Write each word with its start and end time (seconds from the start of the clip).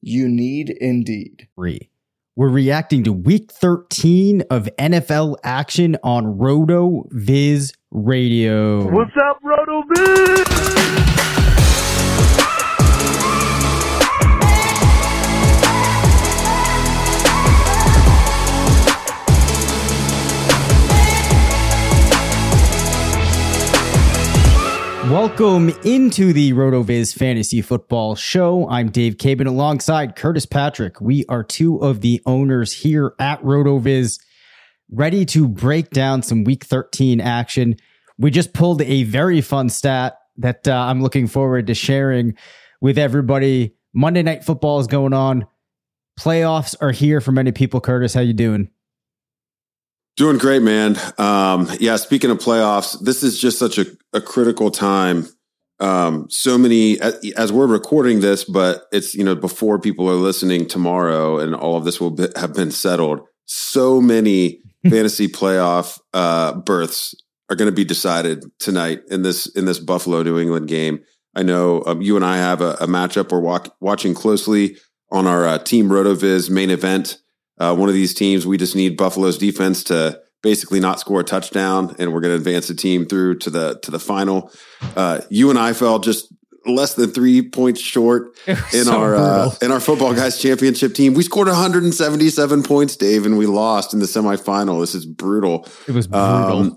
You 0.00 0.28
need 0.28 0.70
Indeed. 0.70 1.48
We're 2.36 2.50
reacting 2.50 3.02
to 3.04 3.12
week 3.12 3.50
13 3.50 4.42
of 4.50 4.68
NFL 4.78 5.36
action 5.42 5.96
on 6.04 6.38
RotoViz 6.38 7.72
Radio. 7.90 8.90
What's 8.90 9.16
up, 9.16 9.38
Roto 9.42 9.82
Viz? 9.94 10.75
Welcome 25.26 25.70
into 25.82 26.32
the 26.32 26.52
RotoViz 26.52 27.12
Fantasy 27.12 27.60
Football 27.60 28.14
Show. 28.14 28.68
I'm 28.70 28.90
Dave 28.90 29.16
Caban 29.16 29.48
alongside 29.48 30.14
Curtis 30.14 30.46
Patrick. 30.46 31.00
We 31.00 31.24
are 31.28 31.42
two 31.42 31.78
of 31.78 32.00
the 32.00 32.22
owners 32.26 32.72
here 32.72 33.12
at 33.18 33.42
RotoViz, 33.42 34.20
ready 34.88 35.24
to 35.26 35.48
break 35.48 35.90
down 35.90 36.22
some 36.22 36.44
Week 36.44 36.64
13 36.64 37.20
action. 37.20 37.74
We 38.16 38.30
just 38.30 38.52
pulled 38.52 38.82
a 38.82 39.02
very 39.02 39.40
fun 39.40 39.68
stat 39.68 40.16
that 40.36 40.68
uh, 40.68 40.72
I'm 40.72 41.02
looking 41.02 41.26
forward 41.26 41.66
to 41.66 41.74
sharing 41.74 42.36
with 42.80 42.96
everybody. 42.96 43.74
Monday 43.92 44.22
Night 44.22 44.44
Football 44.44 44.78
is 44.78 44.86
going 44.86 45.12
on. 45.12 45.44
Playoffs 46.20 46.76
are 46.80 46.92
here 46.92 47.20
for 47.20 47.32
many 47.32 47.50
people. 47.50 47.80
Curtis, 47.80 48.14
how 48.14 48.20
you 48.20 48.32
doing? 48.32 48.70
Doing 50.16 50.38
great, 50.38 50.62
man. 50.62 50.96
Um, 51.18 51.68
yeah, 51.78 51.96
speaking 51.96 52.30
of 52.30 52.38
playoffs, 52.38 52.98
this 53.00 53.22
is 53.22 53.38
just 53.38 53.58
such 53.58 53.76
a, 53.76 53.84
a 54.14 54.20
critical 54.20 54.70
time. 54.70 55.26
Um, 55.78 56.26
so 56.30 56.56
many 56.56 56.98
as, 57.02 57.32
as, 57.36 57.52
we're 57.52 57.66
recording 57.66 58.20
this, 58.20 58.42
but 58.42 58.86
it's 58.92 59.14
you 59.14 59.22
know 59.22 59.34
before 59.34 59.78
people 59.78 60.08
are 60.08 60.14
listening 60.14 60.66
tomorrow, 60.66 61.38
and 61.38 61.54
all 61.54 61.76
of 61.76 61.84
this 61.84 62.00
will 62.00 62.12
be, 62.12 62.28
have 62.34 62.54
been 62.54 62.70
settled. 62.70 63.20
So 63.44 64.00
many 64.00 64.62
fantasy 64.88 65.28
playoff 65.28 66.00
uh, 66.14 66.54
berths 66.54 67.14
are 67.50 67.56
going 67.56 67.70
to 67.70 67.76
be 67.76 67.84
decided 67.84 68.42
tonight 68.58 69.02
in 69.10 69.20
this 69.20 69.44
in 69.48 69.66
this 69.66 69.78
Buffalo 69.78 70.22
New 70.22 70.38
England 70.38 70.68
game. 70.68 71.00
I 71.34 71.42
know 71.42 71.82
um, 71.84 72.00
you 72.00 72.16
and 72.16 72.24
I 72.24 72.38
have 72.38 72.62
a, 72.62 72.70
a 72.80 72.86
matchup 72.86 73.30
we're 73.30 73.40
walk, 73.40 73.76
watching 73.80 74.14
closely 74.14 74.78
on 75.12 75.26
our 75.26 75.46
uh, 75.46 75.58
Team 75.58 75.90
RotoViz 75.90 76.48
main 76.48 76.70
event 76.70 77.18
uh, 77.58 77.74
one 77.74 77.88
of 77.88 77.94
these 77.94 78.14
teams. 78.14 78.46
We 78.46 78.58
just 78.58 78.76
need 78.76 78.96
Buffalo's 78.96 79.38
defense 79.38 79.84
to 79.84 80.20
basically 80.42 80.80
not 80.80 81.00
score 81.00 81.20
a 81.20 81.24
touchdown, 81.24 81.96
and 81.98 82.12
we're 82.12 82.20
going 82.20 82.32
to 82.32 82.36
advance 82.36 82.68
the 82.68 82.74
team 82.74 83.06
through 83.06 83.38
to 83.38 83.50
the 83.50 83.78
to 83.82 83.90
the 83.90 83.98
final. 83.98 84.52
Uh, 84.94 85.20
you 85.30 85.50
and 85.50 85.58
I 85.58 85.72
fell 85.72 85.98
just 85.98 86.32
less 86.66 86.94
than 86.94 87.10
three 87.10 87.48
points 87.48 87.80
short 87.80 88.36
in 88.46 88.56
so 88.56 89.00
our 89.00 89.16
uh, 89.16 89.54
in 89.62 89.70
our 89.72 89.80
football 89.80 90.14
guys 90.14 90.40
championship 90.40 90.94
team. 90.94 91.14
We 91.14 91.22
scored 91.22 91.48
177 91.48 92.62
points, 92.62 92.96
Dave, 92.96 93.26
and 93.26 93.38
we 93.38 93.46
lost 93.46 93.94
in 93.94 94.00
the 94.00 94.06
semifinal. 94.06 94.80
This 94.80 94.94
is 94.94 95.06
brutal. 95.06 95.66
It 95.88 95.92
was 95.92 96.06
brutal. 96.06 96.58
Um, 96.58 96.76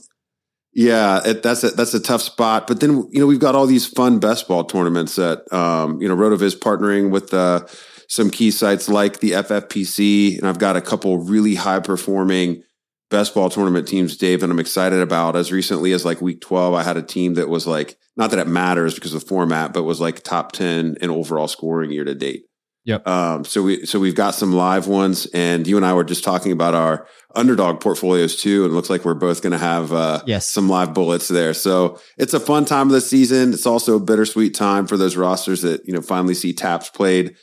yeah, 0.72 1.22
it, 1.26 1.44
that's 1.44 1.64
a, 1.64 1.72
that's 1.72 1.94
a 1.94 2.00
tough 2.00 2.22
spot. 2.22 2.68
But 2.68 2.80
then 2.80 3.08
you 3.12 3.20
know 3.20 3.28
we've 3.28 3.40
got 3.40 3.56
all 3.56 3.66
these 3.66 3.86
fun 3.86 4.20
best 4.20 4.48
ball 4.48 4.64
tournaments 4.64 5.16
that 5.16 5.52
um, 5.54 6.02
you 6.02 6.08
know 6.08 6.16
RotoViz 6.16 6.58
partnering 6.60 7.10
with 7.10 7.32
the 7.32 7.70
some 8.10 8.32
key 8.32 8.50
sites 8.50 8.90
like 8.90 9.20
the 9.20 9.32
FFPC, 9.32 10.38
and 10.40 10.48
I've 10.48 10.58
got 10.58 10.76
a 10.76 10.82
couple 10.82 11.20
really 11.20 11.56
high 11.56 11.80
performing 11.80 12.64
best 13.12 13.36
ball 13.36 13.50
tournament 13.50 13.88
teams, 13.88 14.18
Dave, 14.18 14.42
and 14.42 14.52
I'm 14.52 14.60
excited 14.60 15.00
about. 15.00 15.36
As 15.36 15.52
recently 15.52 15.94
as 15.94 16.06
like 16.06 16.20
week 16.20 16.42
12, 16.42 16.74
I 16.74 16.84
had 16.84 16.98
a 16.98 17.04
team 17.04 17.36
that 17.36 17.50
was 17.50 17.68
like, 17.68 17.98
not 18.18 18.32
that 18.32 18.40
it 18.40 18.48
matters 18.48 18.96
because 18.96 19.14
of 19.14 19.22
the 19.22 19.28
format, 19.28 19.74
but 19.74 19.84
was 19.84 20.02
like 20.02 20.24
top 20.24 20.52
10 20.54 20.98
in 21.00 21.10
overall 21.12 21.48
scoring 21.48 21.92
year 21.92 22.04
to 22.04 22.16
date. 22.16 22.46
Yep. 22.86 23.08
Um, 23.08 23.46
so 23.46 23.62
we 23.62 23.86
so 23.86 24.00
we've 24.00 24.16
got 24.16 24.34
some 24.34 24.54
live 24.54 24.88
ones, 24.88 25.28
and 25.28 25.68
you 25.68 25.78
and 25.78 25.86
I 25.86 25.94
were 25.94 26.04
just 26.04 26.24
talking 26.24 26.52
about 26.52 26.74
our 26.74 27.06
underdog 27.36 27.82
portfolios 27.82 28.42
too, 28.42 28.64
and 28.64 28.72
it 28.72 28.76
looks 28.76 28.90
like 28.90 29.06
we're 29.06 29.14
both 29.14 29.44
going 29.44 29.52
to 29.52 29.60
have 29.60 29.94
uh, 29.94 30.24
yes. 30.26 30.50
some 30.50 30.68
live 30.68 30.96
bullets 30.96 31.28
there. 31.28 31.54
So 31.54 32.00
it's 32.18 32.34
a 32.34 32.40
fun 32.40 32.66
time 32.66 32.88
of 32.88 32.94
the 32.94 33.02
season. 33.02 33.54
It's 33.54 33.68
also 33.68 33.98
a 33.98 34.00
bittersweet 34.00 34.56
time 34.56 34.88
for 34.88 34.98
those 34.98 35.16
rosters 35.16 35.62
that 35.62 35.86
you 35.86 35.94
know 35.94 36.02
finally 36.02 36.34
see 36.34 36.54
taps 36.54 36.90
played 36.90 37.36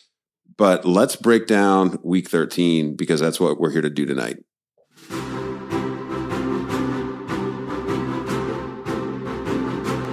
but 0.57 0.85
let's 0.85 1.17
break 1.17 1.47
down 1.47 1.99
week 2.03 2.29
13 2.29 2.97
because 2.97 3.21
that's 3.21 3.39
what 3.39 3.61
we're 3.61 3.71
here 3.71 3.83
to 3.83 3.91
do 3.91 4.07
tonight. 4.07 4.39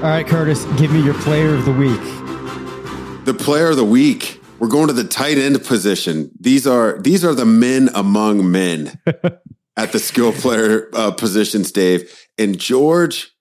All 0.04 0.10
right, 0.10 0.28
Curtis, 0.28 0.66
give 0.78 0.92
me 0.92 1.02
your 1.02 1.14
player 1.14 1.56
of 1.56 1.64
the 1.64 1.72
week. 1.72 2.02
The 3.24 3.34
player 3.34 3.70
of 3.70 3.78
the 3.78 3.86
week. 3.86 4.42
We're 4.60 4.68
going 4.68 4.88
to 4.88 4.94
the 4.94 5.06
tight 5.06 5.38
end 5.38 5.64
position. 5.64 6.30
These 6.38 6.68
are 6.68 7.00
these 7.00 7.24
are 7.24 7.34
the 7.34 7.46
men 7.46 7.90
among 7.96 8.52
men 8.52 9.00
at 9.78 9.94
the 9.94 10.00
skill 10.00 10.34
player 10.34 10.90
uh, 10.94 11.12
positions, 11.12 11.72
Dave. 11.72 12.14
And 12.38 12.60
George, 12.60 13.32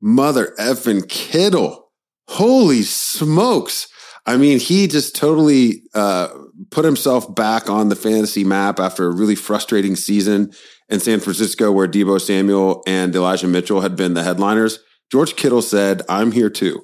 mother 0.00 0.54
effing 0.58 1.08
Kittle. 1.08 1.90
Holy 2.28 2.82
smokes. 2.82 3.88
I 4.26 4.36
mean, 4.36 4.58
he 4.58 4.88
just 4.88 5.14
totally 5.14 5.82
uh, 5.94 6.28
put 6.70 6.84
himself 6.84 7.32
back 7.32 7.70
on 7.70 7.88
the 7.88 7.96
fantasy 7.96 8.42
map 8.42 8.80
after 8.80 9.06
a 9.06 9.14
really 9.14 9.36
frustrating 9.36 9.94
season 9.94 10.52
in 10.88 10.98
San 10.98 11.20
Francisco, 11.20 11.70
where 11.70 11.86
Deebo 11.86 12.20
Samuel 12.20 12.82
and 12.88 13.14
Elijah 13.14 13.46
Mitchell 13.46 13.82
had 13.82 13.94
been 13.94 14.14
the 14.14 14.24
headliners. 14.24 14.80
George 15.12 15.36
Kittle 15.36 15.62
said, 15.62 16.02
I'm 16.08 16.32
here 16.32 16.50
too. 16.50 16.82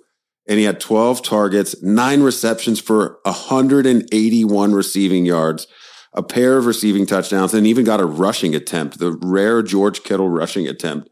And 0.48 0.58
he 0.58 0.64
had 0.64 0.80
12 0.80 1.22
targets, 1.22 1.80
nine 1.82 2.22
receptions 2.22 2.80
for 2.80 3.18
181 3.24 4.72
receiving 4.72 5.26
yards, 5.26 5.66
a 6.12 6.22
pair 6.22 6.58
of 6.58 6.66
receiving 6.66 7.06
touchdowns, 7.06 7.54
and 7.54 7.66
even 7.66 7.84
got 7.84 8.00
a 8.00 8.06
rushing 8.06 8.54
attempt, 8.54 8.98
the 8.98 9.18
rare 9.20 9.62
George 9.62 10.04
Kittle 10.04 10.28
rushing 10.28 10.68
attempt. 10.68 11.08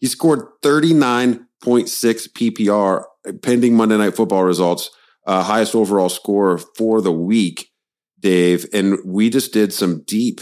He 0.00 0.06
scored 0.06 0.44
39.6 0.62 1.44
PPR 1.64 3.04
pending 3.42 3.76
Monday 3.76 3.98
Night 3.98 4.16
Football 4.16 4.44
results 4.44 4.90
uh, 5.28 5.42
highest 5.42 5.74
overall 5.74 6.08
score 6.08 6.56
for 6.58 7.02
the 7.02 7.12
week, 7.12 7.68
Dave. 8.18 8.66
And 8.72 8.98
we 9.04 9.28
just 9.28 9.52
did 9.52 9.72
some 9.74 10.02
deep 10.04 10.40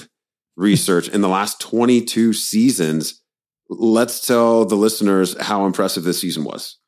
research 0.57 1.09
in 1.09 1.21
the 1.21 1.29
last 1.29 1.61
22 1.61 2.33
seasons. 2.33 3.21
Let's 3.69 4.25
tell 4.25 4.65
the 4.65 4.77
listeners 4.77 5.37
how 5.43 5.67
impressive 5.67 6.05
this 6.05 6.21
season 6.21 6.45
was. 6.45 6.79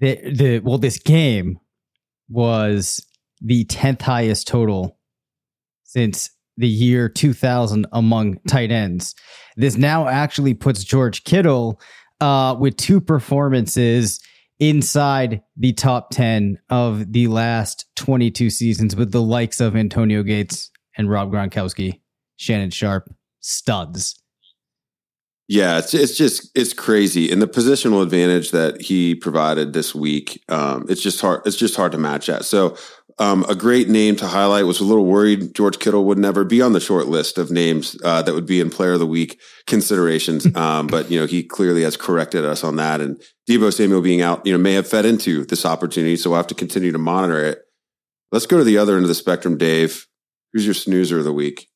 The, 0.00 0.18
the 0.32 0.58
well, 0.58 0.78
this 0.78 0.98
game 0.98 1.58
was 2.28 3.04
the 3.40 3.64
10th 3.66 4.02
highest 4.02 4.48
total 4.48 4.98
since 5.84 6.30
the 6.56 6.68
year 6.68 7.08
2000 7.08 7.86
among 7.92 8.38
tight 8.48 8.72
ends. 8.72 9.14
This 9.56 9.76
now 9.76 10.08
actually 10.08 10.54
puts 10.54 10.82
George 10.82 11.22
Kittle 11.22 11.80
uh, 12.20 12.56
with 12.58 12.76
two 12.76 13.00
performances 13.00 14.20
inside 14.60 15.42
the 15.56 15.72
top 15.72 16.10
10 16.10 16.58
of 16.68 17.12
the 17.12 17.28
last 17.28 17.86
22 17.96 18.50
seasons 18.50 18.96
with 18.96 19.12
the 19.12 19.22
likes 19.22 19.60
of 19.60 19.76
Antonio 19.76 20.22
Gates 20.22 20.70
and 20.96 21.10
Rob 21.10 21.30
Gronkowski, 21.30 22.00
Shannon 22.36 22.70
Sharpe, 22.70 23.10
studs. 23.40 24.20
Yeah, 25.48 25.78
it's 25.78 25.94
it's 25.94 26.14
just 26.14 26.50
it's 26.54 26.74
crazy, 26.74 27.32
and 27.32 27.40
the 27.40 27.48
positional 27.48 28.02
advantage 28.02 28.50
that 28.50 28.82
he 28.82 29.14
provided 29.14 29.72
this 29.72 29.94
week, 29.94 30.44
um, 30.50 30.84
it's 30.90 31.02
just 31.02 31.22
hard. 31.22 31.40
It's 31.46 31.56
just 31.56 31.74
hard 31.74 31.92
to 31.92 31.98
match 31.98 32.26
that. 32.26 32.44
So, 32.44 32.76
um, 33.18 33.46
a 33.48 33.54
great 33.54 33.88
name 33.88 34.14
to 34.16 34.26
highlight 34.26 34.66
was 34.66 34.78
a 34.78 34.84
little 34.84 35.06
worried 35.06 35.54
George 35.54 35.78
Kittle 35.78 36.04
would 36.04 36.18
never 36.18 36.44
be 36.44 36.60
on 36.60 36.74
the 36.74 36.80
short 36.80 37.06
list 37.06 37.38
of 37.38 37.50
names 37.50 37.96
uh, 38.04 38.20
that 38.20 38.34
would 38.34 38.44
be 38.44 38.60
in 38.60 38.68
Player 38.68 38.92
of 38.92 38.98
the 38.98 39.06
Week 39.06 39.40
considerations. 39.66 40.46
um, 40.54 40.86
but 40.86 41.10
you 41.10 41.18
know, 41.18 41.24
he 41.24 41.42
clearly 41.42 41.82
has 41.82 41.96
corrected 41.96 42.44
us 42.44 42.62
on 42.62 42.76
that, 42.76 43.00
and 43.00 43.18
Deebo 43.48 43.72
Samuel 43.72 44.02
being 44.02 44.20
out, 44.20 44.44
you 44.44 44.52
know, 44.52 44.58
may 44.58 44.74
have 44.74 44.86
fed 44.86 45.06
into 45.06 45.46
this 45.46 45.64
opportunity. 45.64 46.16
So 46.16 46.28
we'll 46.28 46.36
have 46.36 46.46
to 46.48 46.54
continue 46.54 46.92
to 46.92 46.98
monitor 46.98 47.42
it. 47.42 47.62
Let's 48.32 48.44
go 48.44 48.58
to 48.58 48.64
the 48.64 48.76
other 48.76 48.96
end 48.96 49.04
of 49.04 49.08
the 49.08 49.14
spectrum, 49.14 49.56
Dave. 49.56 50.06
Who's 50.52 50.66
your 50.66 50.74
snoozer 50.74 51.18
of 51.18 51.24
the 51.24 51.32
week? 51.32 51.68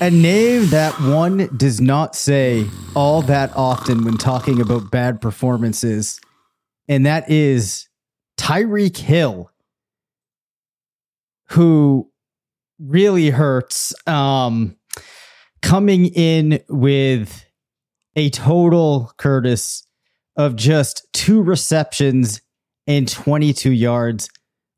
A 0.00 0.10
name 0.10 0.66
that 0.70 1.00
one 1.00 1.48
does 1.56 1.80
not 1.80 2.16
say 2.16 2.66
all 2.94 3.22
that 3.22 3.56
often 3.56 4.04
when 4.04 4.18
talking 4.18 4.60
about 4.60 4.90
bad 4.90 5.20
performances, 5.20 6.20
and 6.88 7.06
that 7.06 7.30
is 7.30 7.88
Tyreek 8.36 8.96
Hill, 8.96 9.50
who 11.50 12.10
really 12.78 13.30
hurts. 13.30 13.94
Um, 14.06 14.76
coming 15.64 16.06
in 16.06 16.62
with 16.68 17.46
a 18.16 18.28
total 18.30 19.10
Curtis 19.16 19.86
of 20.36 20.56
just 20.56 21.06
two 21.14 21.42
receptions 21.42 22.42
and 22.86 23.08
22 23.08 23.72
yards, 23.72 24.28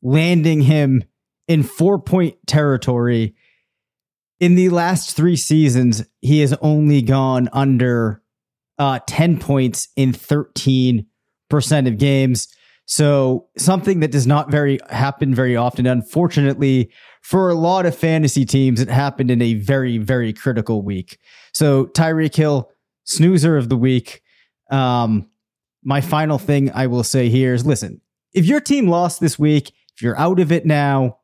landing 0.01 0.61
him 0.61 1.03
in 1.49 1.65
four 1.65 1.99
point 1.99 2.37
territory. 2.47 3.35
In 4.39 4.55
the 4.55 4.69
last 4.69 5.17
three 5.17 5.37
seasons, 5.37 6.05
he 6.21 6.41
has 6.41 6.53
only 6.61 7.01
gone 7.01 7.49
under 7.53 8.23
uh, 8.79 9.01
10 9.07 9.39
points 9.39 9.89
in 9.97 10.13
13% 10.13 11.07
of 11.87 11.99
games. 11.99 12.49
So 12.85 13.49
something 13.57 14.01
that 14.01 14.13
does 14.13 14.27
not 14.27 14.51
very 14.51 14.79
happen 14.91 15.35
very 15.35 15.57
often. 15.57 15.87
Unfortunately, 15.87 16.91
for 17.23 17.51
a 17.51 17.55
lot 17.55 17.87
of 17.87 17.97
fantasy 17.97 18.45
teams, 18.45 18.81
it 18.81 18.89
happened 18.89 19.31
in 19.31 19.43
a 19.43 19.55
very, 19.55 19.99
very 19.99 20.33
critical 20.33 20.83
week. 20.83 21.19
So 21.53 21.87
Tyreek 21.87 22.35
Hill, 22.37 22.71
snoozer 23.05 23.57
of 23.57 23.69
the 23.69 23.77
week. 23.77 24.23
Um, 24.71 25.31
my 25.83 26.01
final 26.01 26.39
thing 26.39 26.71
I 26.73 26.87
will 26.87 27.05
say 27.05 27.29
here 27.29 27.55
is 27.55 27.65
listen, 27.67 28.01
if 28.35 28.45
your 28.45 28.61
team 28.61 28.89
lost 28.89 29.21
this 29.21 29.39
week, 29.39 29.73
if 29.97 30.03
you're 30.03 30.19
out 30.19 30.39
of 30.39 30.53
it 30.53 30.67
now, 30.67 31.19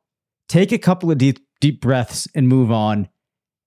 take 0.49 0.73
a 0.73 0.79
couple 0.79 1.11
of 1.11 1.19
deep 1.19 1.39
deep 1.63 1.81
breaths 1.81 2.29
and 2.35 2.49
move 2.49 2.71
on. 2.71 3.09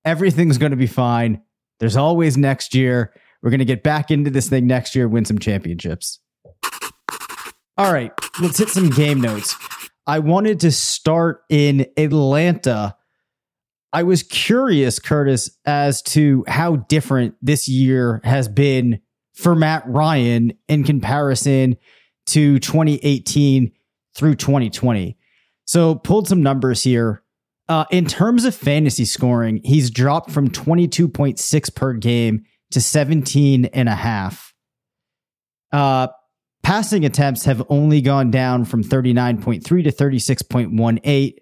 Everything's 0.04 0.60
going 0.60 0.72
to 0.72 0.76
be 0.76 0.86
fine. 0.86 1.42
There's 1.80 1.96
always 1.96 2.38
next 2.38 2.76
year. 2.76 3.14
We're 3.42 3.50
going 3.50 3.60
to 3.60 3.66
get 3.66 3.84
back 3.84 4.12
into 4.12 4.30
this 4.30 4.50
thing 4.50 4.68
next 4.68 4.96
year, 4.96 5.08
win 5.08 5.26
some 5.26 5.40
championships. 5.40 6.20
All 7.78 7.92
right, 7.92 8.12
let's 8.42 8.58
hit 8.58 8.70
some 8.70 8.90
game 8.90 9.22
notes. 9.22 9.56
I 10.06 10.20
wanted 10.20 10.60
to 10.62 10.72
start 10.72 11.42
in 11.50 11.88
Atlanta. 11.98 12.96
I 13.92 14.04
was 14.04 14.24
curious, 14.24 15.00
Curtis, 15.00 15.50
as 15.66 16.02
to 16.04 16.44
how 16.48 16.76
different 16.76 17.36
this 17.42 17.68
year 17.68 18.22
has 18.24 18.48
been 18.48 19.00
for 19.34 19.56
Matt 19.56 19.84
Ryan 19.88 20.54
in 20.68 20.84
comparison 20.84 21.78
to 22.28 22.60
2018 22.60 23.72
through 24.16 24.36
2020. 24.36 25.18
So, 25.66 25.96
pulled 25.96 26.28
some 26.28 26.44
numbers 26.44 26.84
here. 26.84 27.24
Uh, 27.68 27.86
in 27.92 28.06
terms 28.06 28.46
of 28.46 28.54
fantasy 28.54 29.06
scoring, 29.06 29.60
he's 29.64 29.90
dropped 29.90 30.30
from 30.30 30.50
22.6 30.50 31.76
per 31.76 31.94
game 31.94 32.44
to 32.72 32.80
17 32.80 33.66
and 33.66 33.90
a 33.90 33.96
half. 33.96 34.54
Uh, 35.72 36.08
passing 36.62 37.06
attempts 37.06 37.46
have 37.46 37.66
only 37.70 38.02
gone 38.02 38.30
down 38.30 38.66
from 38.66 38.84
39.3 38.84 39.64
to 39.64 39.92
36.18. 39.92 41.36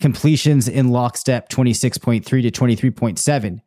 Completions 0.00 0.68
in 0.68 0.90
lockstep 0.90 1.48
26.3 1.48 2.24
to 2.24 2.50
23.7. 2.50 3.60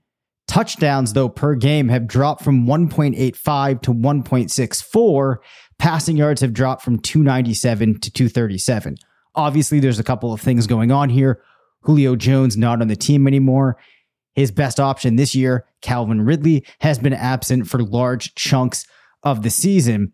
Touchdowns, 0.47 1.13
though, 1.13 1.29
per 1.29 1.56
game 1.56 1.89
have 1.89 2.07
dropped 2.07 2.44
from 2.44 2.65
1.85 2.65 3.81
to 3.81 3.94
1.64. 3.94 5.38
Passing 5.77 6.18
yards 6.18 6.41
have 6.41 6.53
dropped 6.53 6.83
from 6.83 7.00
297 7.00 8.00
to 8.01 8.12
237. 8.12 8.97
Obviously, 9.35 9.79
there's 9.79 10.00
a 10.00 10.03
couple 10.03 10.33
of 10.33 10.41
things 10.41 10.68
going 10.68 10.91
on 10.91 11.09
here. 11.09 11.41
Julio 11.81 12.16
Jones 12.16 12.57
not 12.57 12.81
on 12.81 12.88
the 12.88 12.95
team 12.95 13.28
anymore. 13.28 13.78
His 14.33 14.51
best 14.51 14.80
option 14.80 15.16
this 15.16 15.36
year, 15.36 15.66
Calvin 15.81 16.22
Ridley, 16.22 16.66
has 16.80 17.00
been 17.00 17.13
absent 17.13 17.68
for 17.68 17.81
large 17.83 18.33
chunks 18.36 18.86
of 19.24 19.44
the 19.44 19.50
season. 19.50 20.13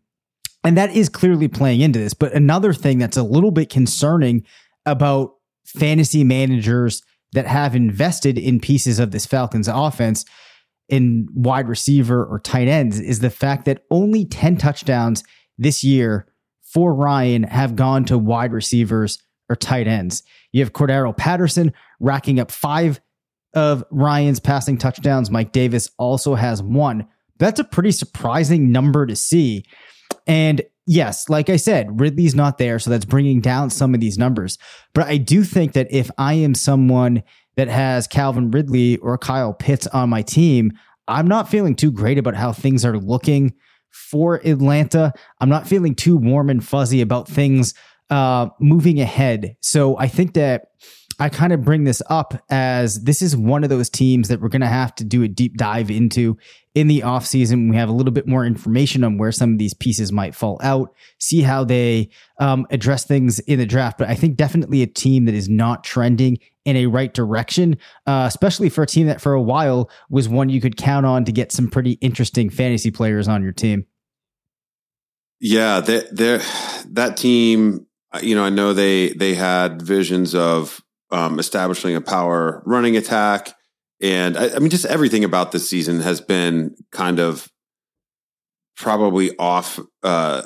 And 0.64 0.75
that 0.78 0.96
is 0.96 1.08
clearly 1.08 1.48
playing 1.48 1.81
into 1.81 2.00
this. 2.00 2.14
But 2.14 2.34
another 2.34 2.74
thing 2.74 2.98
that's 2.98 3.18
a 3.18 3.24
little 3.24 3.52
bit 3.52 3.69
concerning 3.69 4.46
about 4.86 5.36
fantasy 5.66 6.24
managers 6.24 7.04
that 7.34 7.48
have 7.48 7.75
invested 7.75 8.38
in 8.38 8.60
pieces 8.60 9.00
of 9.00 9.12
this 9.12 9.25
Falcons 9.25 9.68
offense 9.68 10.25
in 10.90 11.28
wide 11.34 11.68
receiver 11.68 12.25
or 12.25 12.40
tight 12.40 12.68
ends 12.68 13.00
is 13.00 13.19
the 13.19 13.30
fact 13.30 13.66
that 13.66 13.84
only 13.92 14.25
10 14.25 14.58
touchdowns 14.58 15.24
this 15.58 15.84
year 15.84 16.28
for 16.62 16.94
Ryan 16.94 17.44
have 17.44 17.75
gone 17.75 18.06
to 18.06 18.18
wide 18.18 18.54
receivers 18.54 19.19
or 19.49 19.55
tight 19.55 19.88
ends. 19.88 20.23
You 20.51 20.63
have 20.63 20.73
Cordarrelle 20.73 21.15
Patterson 21.15 21.73
racking 21.99 22.39
up 22.39 22.51
five 22.51 22.99
of 23.53 23.83
Ryan's 23.91 24.39
passing 24.39 24.77
touchdowns. 24.77 25.31
Mike 25.31 25.51
Davis 25.51 25.89
also 25.97 26.35
has 26.35 26.61
one. 26.61 27.07
That's 27.39 27.59
a 27.59 27.63
pretty 27.63 27.91
surprising 27.91 28.71
number 28.71 29.05
to 29.05 29.15
see. 29.15 29.65
And 30.25 30.61
yes, 30.85 31.29
like 31.29 31.49
I 31.49 31.57
said, 31.57 31.99
Ridley's 31.99 32.35
not 32.35 32.57
there. 32.57 32.79
So 32.79 32.89
that's 32.89 33.05
bringing 33.05 33.41
down 33.41 33.69
some 33.69 33.94
of 33.94 33.99
these 33.99 34.17
numbers. 34.17 34.57
But 34.94 35.07
I 35.07 35.17
do 35.17 35.44
think 35.44 35.73
that 35.73 35.88
if 35.91 36.09
I 36.17 36.33
am 36.33 36.55
someone 36.55 37.23
that 37.55 37.67
has 37.67 38.07
Calvin 38.07 38.51
Ridley 38.51 38.97
or 38.97 39.17
Kyle 39.17 39.53
Pitts 39.53 39.88
on 39.88 40.09
my 40.09 40.21
team, 40.21 40.71
I'm 41.07 41.27
not 41.27 41.49
feeling 41.49 41.75
too 41.75 41.91
great 41.91 42.17
about 42.17 42.35
how 42.35 42.51
things 42.51 42.83
are 42.83 42.97
looking 42.97 43.53
for 43.91 44.35
Atlanta. 44.45 45.13
I'm 45.39 45.49
not 45.49 45.67
feeling 45.67 45.95
too 45.95 46.17
warm 46.17 46.49
and 46.49 46.63
fuzzy 46.63 47.01
about 47.01 47.27
things 47.27 47.73
uh, 48.09 48.50
moving 48.59 49.00
ahead. 49.00 49.56
So 49.62 49.98
I 49.98 50.07
think 50.07 50.33
that 50.33 50.68
I 51.19 51.30
kind 51.30 51.51
of 51.51 51.63
bring 51.63 51.83
this 51.83 52.01
up 52.09 52.36
as 52.50 53.04
this 53.04 53.24
is 53.24 53.36
one 53.36 53.63
of 53.63 53.71
those 53.71 53.89
teams 53.89 54.27
that 54.27 54.39
we're 54.39 54.50
going 54.50 54.62
to 54.62 54.68
have 54.68 54.94
to 54.95 55.04
do 55.04 55.24
a 55.24 55.27
deep 55.27 55.57
dive 55.57 55.89
into 55.89 56.38
in 56.75 56.88
the 56.88 57.01
offseason. 57.01 57.71
We 57.71 57.75
have 57.77 57.89
a 57.89 57.94
little 57.94 58.13
bit 58.13 58.27
more 58.27 58.45
information 58.45 59.04
on 59.04 59.18
where 59.18 59.31
some 59.31 59.54
of 59.54 59.57
these 59.57 59.74
pieces 59.74 60.12
might 60.12 60.36
fall 60.36 60.59
out, 60.62 60.94
see 61.18 61.42
how 61.42 61.63
they 61.63 62.09
um, 62.39 62.68
address 62.69 63.04
things 63.04 63.39
in 63.39 63.57
the 63.57 63.65
draft. 63.65 63.98
But 63.98 64.09
I 64.09 64.15
think 64.15 64.36
definitely 64.38 64.83
a 64.83 64.88
team 64.88 65.25
that 65.25 65.33
is 65.33 65.50
not 65.50 65.83
trending 65.83 66.38
in 66.65 66.75
a 66.75 66.86
right 66.86 67.11
direction, 67.11 67.78
uh, 68.06 68.26
especially 68.28 68.69
for 68.69 68.83
a 68.83 68.87
team 68.87 69.07
that 69.07 69.19
for 69.19 69.33
a 69.33 69.42
while 69.42 69.90
was 70.11 70.30
one 70.30 70.49
you 70.49 70.61
could 70.61 70.78
count 70.78 71.06
on 71.06 71.26
to 71.26 71.31
get 71.31 71.52
some 71.52 71.68
pretty 71.68 71.94
interesting 71.94 72.52
fantasy 72.52 72.92
players 72.92 73.28
on 73.28 73.42
your 73.42 73.54
team. 73.54 73.87
Yeah, 75.40 75.80
they, 75.80 76.04
that 76.11 77.16
team. 77.18 77.86
You 78.21 78.35
know, 78.35 78.44
I 78.44 78.49
know 78.49 78.73
they 78.73 79.09
they 79.09 79.35
had 79.35 79.81
visions 79.81 80.33
of 80.33 80.81
um, 81.11 81.40
establishing 81.40 81.95
a 81.95 82.02
power 82.02 82.61
running 82.66 82.97
attack. 82.97 83.54
And 84.02 84.37
I, 84.37 84.56
I, 84.56 84.59
mean, 84.59 84.69
just 84.69 84.85
everything 84.85 85.23
about 85.23 85.52
this 85.52 85.69
season 85.69 86.02
has 86.02 86.21
been 86.21 86.76
kind 86.92 87.19
of 87.19 87.49
probably 88.76 89.35
off. 89.37 89.80
Uh, 90.04 90.44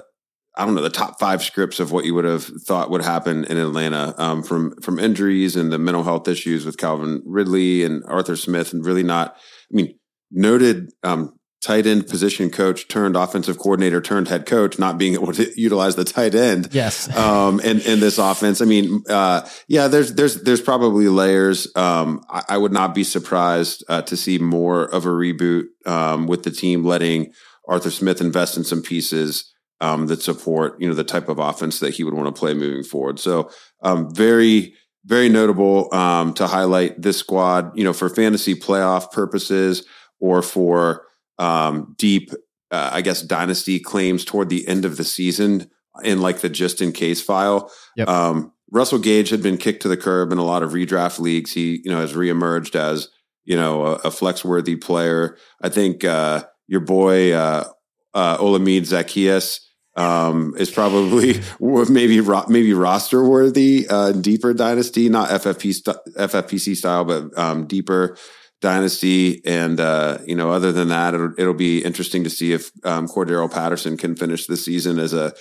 I 0.56 0.66
don't 0.66 0.76
know 0.76 0.82
the 0.82 0.90
top 0.90 1.20
five 1.20 1.44
scripts 1.44 1.80
of 1.80 1.92
what 1.92 2.06
you 2.06 2.14
would 2.14 2.26
have 2.26 2.44
thought 2.44 2.90
would 2.92 3.04
happen 3.04 3.46
in 3.46 3.58
Atlanta 3.58 4.14
um, 4.18 4.44
from 4.44 4.76
from 4.82 5.00
injuries 5.00 5.56
and 5.56 5.72
the 5.72 5.78
mental 5.78 6.04
health 6.04 6.28
issues 6.28 6.66
with 6.66 6.78
Calvin 6.78 7.22
Ridley 7.26 7.84
and 7.84 8.04
Arthur 8.06 8.36
Smith, 8.36 8.74
and 8.74 8.86
really 8.86 9.04
not. 9.04 9.36
I 9.72 9.76
mean, 9.76 9.98
noted 10.30 10.92
um, 11.04 11.34
tight 11.62 11.86
end 11.86 12.08
position 12.08 12.50
coach 12.50 12.88
turned 12.88 13.16
offensive 13.16 13.58
coordinator 13.58 14.02
turned 14.02 14.28
head 14.28 14.46
coach, 14.46 14.80
not 14.80 14.98
being 14.98 15.14
able 15.14 15.32
to 15.32 15.52
utilize 15.60 15.96
the 15.96 16.04
tight 16.04 16.34
end. 16.34 16.70
Yes. 16.72 17.16
Um, 17.16 17.60
in, 17.60 17.80
in 17.82 18.00
this 18.00 18.18
offense. 18.18 18.62
I 18.62 18.66
mean, 18.66 19.04
uh, 19.08 19.48
yeah, 19.68 19.88
there's, 19.88 20.14
there's, 20.14 20.42
there's 20.42 20.62
probably 20.62 21.08
layers. 21.08 21.68
Um, 21.76 22.24
I, 22.30 22.44
I, 22.50 22.58
would 22.58 22.72
not 22.72 22.96
be 22.96 23.04
surprised, 23.04 23.84
uh, 23.88 24.02
to 24.04 24.18
see 24.18 24.40
more 24.40 24.84
of 24.86 25.06
a 25.06 25.10
reboot, 25.10 25.66
um, 25.86 26.26
with 26.26 26.44
the 26.44 26.52
team 26.52 26.84
letting 26.84 27.32
Arthur 27.68 27.92
Smith 27.92 28.22
invest 28.22 28.58
in 28.58 28.64
some 28.64 28.82
pieces, 28.82 29.54
um, 29.82 30.08
that 30.08 30.22
support, 30.22 30.80
you 30.82 30.88
know, 30.88 30.94
the 30.94 31.04
type 31.04 31.30
of 31.30 31.40
offense 31.40 31.80
that 31.80 31.94
he 31.94 32.04
would 32.04 32.14
want 32.14 32.34
to 32.34 32.40
play 32.40 32.54
moving 32.54 32.84
forward. 32.84 33.20
So, 33.20 33.52
um, 33.82 34.14
very, 34.14 34.74
very 35.06 35.30
notable, 35.30 35.94
um, 35.94 36.34
to 36.36 36.48
highlight 36.48 37.02
this 37.02 37.18
squad, 37.18 37.78
you 37.78 37.84
know, 37.84 37.94
for 37.94 38.10
fantasy 38.10 38.56
playoff 38.56 39.12
purposes 39.12 39.84
or 40.20 40.42
for, 40.42 41.06
um, 41.42 41.96
deep, 41.98 42.32
uh, 42.72 42.92
I 42.94 43.02
guess, 43.02 43.22
dynasty 43.22 43.80
claims 43.80 44.24
toward 44.24 44.50
the 44.50 44.68
end 44.68 44.86
of 44.86 44.98
the 44.98 45.04
season 45.04 45.70
in 46.04 46.22
like 46.22 46.40
the 46.40 46.50
just 46.50 46.82
in 46.82 46.92
case 46.92 47.22
file. 47.22 47.72
Yep. 47.98 48.08
Um, 48.08 48.54
Russell 48.72 49.00
Gage 49.00 49.30
had 49.30 49.44
been 49.44 49.58
kicked 49.58 49.82
to 49.82 49.90
the 49.90 49.98
curb 49.98 50.32
in 50.32 50.38
a 50.38 50.46
lot 50.46 50.64
of 50.64 50.72
redraft 50.72 51.20
leagues. 51.20 51.52
He, 51.52 51.82
you 51.84 51.92
know, 51.92 52.00
has 52.00 52.14
reemerged 52.14 52.76
as 52.76 53.10
you 53.44 53.56
know, 53.56 53.86
a, 53.86 53.94
a 53.96 54.12
flex 54.12 54.46
worthy 54.46 54.76
player. 54.76 55.38
I 55.62 55.70
think 55.70 56.04
uh, 56.04 56.44
your 56.68 56.82
boy 56.82 57.34
uh, 57.34 57.66
uh, 58.14 58.38
Olamide 58.38 58.82
Zaccheaus 58.82 59.60
um, 59.96 60.54
is 60.58 60.70
probably 60.72 61.42
maybe 61.60 62.22
maybe 62.48 62.74
roster 62.74 63.28
worthy, 63.28 63.88
uh, 63.90 64.12
deeper 64.14 64.54
dynasty, 64.54 65.10
not 65.10 65.30
FFP 65.30 65.74
st- 65.74 65.98
FFPC 66.18 66.76
style, 66.76 67.04
but 67.04 67.38
um, 67.38 67.68
deeper 67.68 68.18
dynasty. 68.62 69.42
And 69.46 69.80
uh, 69.80 70.20
you 70.26 70.36
know, 70.36 70.52
other 70.52 70.72
than 70.72 70.90
that, 70.90 71.14
it'll, 71.14 71.34
it'll 71.38 71.54
be 71.54 71.84
interesting 71.84 72.24
to 72.24 72.30
see 72.30 72.54
if 72.54 72.72
um, 72.86 73.08
Cordarrelle 73.08 73.52
Patterson 73.52 73.98
can 73.98 74.16
finish 74.16 74.46
the 74.46 74.58
season 74.58 75.00
as 75.00 75.14
a 75.14 75.34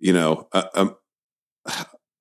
you 0.00 0.12
know 0.12 0.48
a, 0.52 0.64
a, 1.66 1.74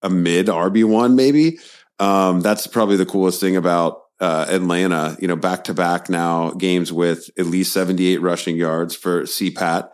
a 0.04 0.10
mid 0.10 0.48
RB 0.48 0.84
one 0.84 1.16
maybe. 1.16 1.58
Um, 2.00 2.42
that's 2.42 2.68
probably 2.68 2.98
the 2.98 3.06
coolest 3.06 3.40
thing 3.40 3.56
about 3.56 4.02
uh, 4.20 4.46
Atlanta. 4.50 5.18
You 5.20 5.28
know, 5.28 5.36
back 5.36 5.64
to 5.66 5.74
back 5.74 6.10
now 6.10 6.52
games 6.52 6.92
with 6.94 7.30
at 7.40 7.46
least 7.46 7.74
seventy 7.74 8.08
eight 8.08 8.22
rushing 8.22 8.58
yards 8.58 8.96
for 8.96 9.24
CPAT. 9.24 9.90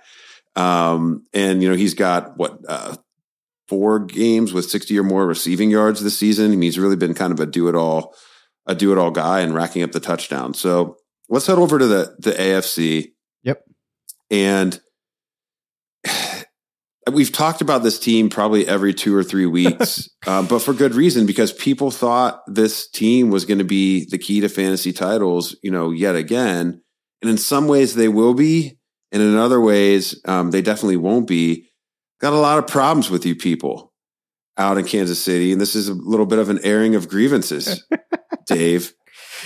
Um, 0.56 1.26
and 1.34 1.62
you 1.62 1.70
know 1.70 1.76
he's 1.76 1.94
got 1.94 2.36
what 2.38 2.58
uh, 2.68 2.96
four 3.68 4.00
games 4.00 4.54
with 4.54 4.70
sixty 4.70 4.98
or 4.98 5.04
more 5.04 5.28
receiving 5.28 5.70
yards 5.70 6.02
this 6.02 6.18
season. 6.18 6.48
I 6.48 6.50
mean, 6.50 6.64
he's 6.64 6.80
really 6.80 6.96
been 6.96 7.14
kind 7.14 7.32
of 7.32 7.40
a 7.40 7.46
do 7.46 7.68
it 7.68 7.76
all 7.76 8.16
a 8.68 8.76
do 8.76 8.92
it 8.92 8.98
all 8.98 9.12
guy 9.12 9.40
and 9.40 9.56
racking 9.56 9.82
up 9.82 9.92
the 9.92 10.00
touchdowns. 10.00 10.60
So 10.60 10.98
let's 11.30 11.48
head 11.48 11.58
over 11.58 11.80
to 11.80 11.88
the 11.88 12.16
the 12.20 12.32
AFC. 12.32 13.12
Yep. 13.44 13.64
And 14.30 14.80
we've 17.12 17.32
talked 17.32 17.62
about 17.62 17.84
this 17.84 18.00
team 18.00 18.30
probably 18.30 18.68
every 18.68 18.94
two 18.94 19.16
or 19.16 19.24
three 19.24 19.46
weeks, 19.46 20.10
uh, 20.28 20.44
but 20.44 20.60
for 20.60 20.74
good 20.74 20.96
reason 20.96 21.26
because 21.26 21.52
people 21.52 21.92
thought 21.92 22.42
this 22.48 22.90
team 22.90 23.30
was 23.30 23.46
going 23.46 23.60
to 23.60 23.64
be 23.64 24.06
the 24.06 24.18
key 24.18 24.42
to 24.42 24.50
fantasy 24.50 24.94
titles, 24.94 25.56
you 25.64 25.72
know, 25.72 25.92
yet 25.92 26.16
again. 26.16 26.82
And 27.22 27.32
in 27.32 27.38
some 27.38 27.68
ways 27.68 27.96
they 27.96 28.10
will 28.10 28.34
be, 28.34 28.78
and 29.12 29.22
in 29.22 29.36
other 29.36 29.62
ways 29.62 30.20
um, 30.26 30.52
they 30.52 30.62
definitely 30.62 30.98
won't 30.98 31.28
be. 31.28 31.66
Got 32.20 32.34
a 32.34 32.38
lot 32.38 32.58
of 32.58 32.66
problems 32.66 33.12
with 33.12 33.28
you 33.28 33.36
people 33.36 33.94
out 34.58 34.80
in 34.80 34.86
Kansas 34.86 35.24
City, 35.24 35.52
and 35.52 35.62
this 35.62 35.76
is 35.76 35.88
a 35.88 35.94
little 35.94 36.26
bit 36.26 36.40
of 36.40 36.50
an 36.50 36.60
airing 36.64 36.96
of 36.96 37.08
grievances. 37.08 37.86
Dave. 38.48 38.94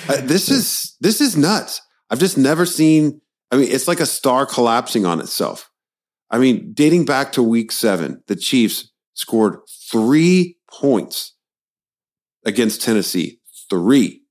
Uh, 0.07 0.21
this 0.21 0.49
is 0.49 0.95
this 1.01 1.21
is 1.21 1.35
nuts. 1.35 1.81
I've 2.09 2.19
just 2.19 2.37
never 2.37 2.65
seen. 2.65 3.21
I 3.51 3.57
mean, 3.57 3.69
it's 3.69 3.87
like 3.87 3.99
a 3.99 4.05
star 4.05 4.45
collapsing 4.45 5.05
on 5.05 5.19
itself. 5.19 5.69
I 6.29 6.37
mean, 6.37 6.71
dating 6.73 7.05
back 7.05 7.33
to 7.33 7.43
week 7.43 7.71
seven, 7.71 8.23
the 8.27 8.37
Chiefs 8.37 8.91
scored 9.13 9.59
three 9.91 10.57
points 10.69 11.35
against 12.45 12.81
Tennessee. 12.81 13.39
Three. 13.69 14.21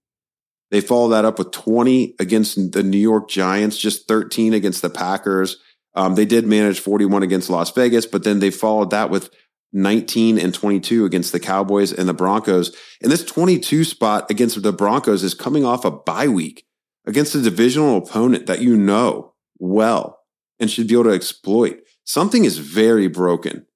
They 0.70 0.80
follow 0.80 1.08
that 1.08 1.24
up 1.24 1.38
with 1.38 1.50
20 1.50 2.14
against 2.20 2.72
the 2.72 2.82
New 2.82 2.98
York 2.98 3.28
Giants, 3.28 3.76
just 3.76 4.06
13 4.06 4.54
against 4.54 4.82
the 4.82 4.90
Packers. 4.90 5.56
Um, 5.94 6.14
they 6.14 6.24
did 6.24 6.46
manage 6.46 6.80
41 6.80 7.22
against 7.22 7.50
Las 7.50 7.72
Vegas, 7.72 8.06
but 8.06 8.22
then 8.22 8.38
they 8.38 8.50
followed 8.50 8.90
that 8.90 9.10
with 9.10 9.30
19 9.72 10.38
and 10.38 10.52
22 10.52 11.04
against 11.04 11.32
the 11.32 11.40
Cowboys 11.40 11.92
and 11.92 12.08
the 12.08 12.14
Broncos. 12.14 12.74
And 13.02 13.10
this 13.10 13.24
22 13.24 13.84
spot 13.84 14.30
against 14.30 14.60
the 14.62 14.72
Broncos 14.72 15.22
is 15.22 15.34
coming 15.34 15.64
off 15.64 15.84
a 15.84 15.90
bye 15.90 16.28
week 16.28 16.66
against 17.06 17.34
a 17.34 17.42
divisional 17.42 17.98
opponent 17.98 18.46
that 18.46 18.60
you 18.60 18.76
know 18.76 19.34
well 19.58 20.20
and 20.58 20.70
should 20.70 20.88
be 20.88 20.94
able 20.94 21.04
to 21.04 21.10
exploit. 21.10 21.80
Something 22.04 22.44
is 22.44 22.58
very 22.58 23.06
broken. 23.06 23.66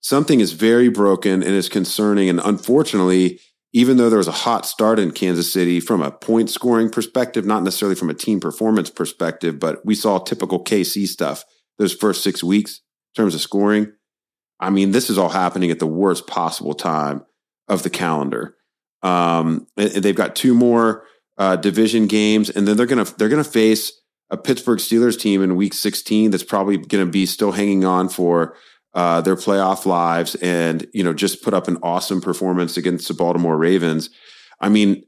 Something 0.00 0.40
is 0.40 0.52
very 0.52 0.88
broken 0.88 1.42
and 1.42 1.52
is 1.52 1.68
concerning. 1.68 2.28
And 2.28 2.40
unfortunately, 2.44 3.40
even 3.72 3.96
though 3.96 4.08
there 4.08 4.18
was 4.18 4.28
a 4.28 4.32
hot 4.32 4.64
start 4.64 4.98
in 4.98 5.10
Kansas 5.10 5.52
City 5.52 5.80
from 5.80 6.00
a 6.00 6.10
point 6.10 6.48
scoring 6.48 6.90
perspective, 6.90 7.44
not 7.44 7.62
necessarily 7.62 7.96
from 7.96 8.10
a 8.10 8.14
team 8.14 8.40
performance 8.40 8.88
perspective, 8.88 9.58
but 9.58 9.84
we 9.84 9.94
saw 9.94 10.18
typical 10.18 10.62
KC 10.62 11.06
stuff 11.06 11.44
those 11.78 11.92
first 11.92 12.22
six 12.22 12.42
weeks 12.42 12.80
in 13.14 13.22
terms 13.22 13.34
of 13.34 13.40
scoring 13.40 13.92
I 14.58 14.70
mean, 14.70 14.92
this 14.92 15.10
is 15.10 15.18
all 15.18 15.28
happening 15.28 15.70
at 15.70 15.78
the 15.78 15.86
worst 15.86 16.26
possible 16.26 16.74
time 16.74 17.24
of 17.68 17.82
the 17.82 17.90
calendar. 17.90 18.56
Um, 19.02 19.66
they've 19.76 20.16
got 20.16 20.36
two 20.36 20.54
more 20.54 21.04
uh, 21.38 21.56
division 21.56 22.06
games, 22.06 22.50
and 22.50 22.66
then 22.66 22.76
they're 22.76 22.86
gonna 22.86 23.04
they're 23.04 23.28
gonna 23.28 23.44
face 23.44 23.92
a 24.30 24.36
Pittsburgh 24.36 24.78
Steelers 24.78 25.18
team 25.18 25.42
in 25.42 25.56
Week 25.56 25.74
16 25.74 26.30
that's 26.30 26.42
probably 26.42 26.78
to 26.78 27.06
be 27.06 27.26
still 27.26 27.52
hanging 27.52 27.84
on 27.84 28.08
for 28.08 28.56
uh, 28.94 29.20
their 29.20 29.36
playoff 29.36 29.84
lives, 29.86 30.34
and 30.36 30.86
you 30.92 31.04
know 31.04 31.12
just 31.12 31.42
put 31.42 31.54
up 31.54 31.68
an 31.68 31.78
awesome 31.82 32.20
performance 32.20 32.76
against 32.76 33.08
the 33.08 33.14
Baltimore 33.14 33.58
Ravens. 33.58 34.10
I 34.60 34.70
mean, 34.70 35.04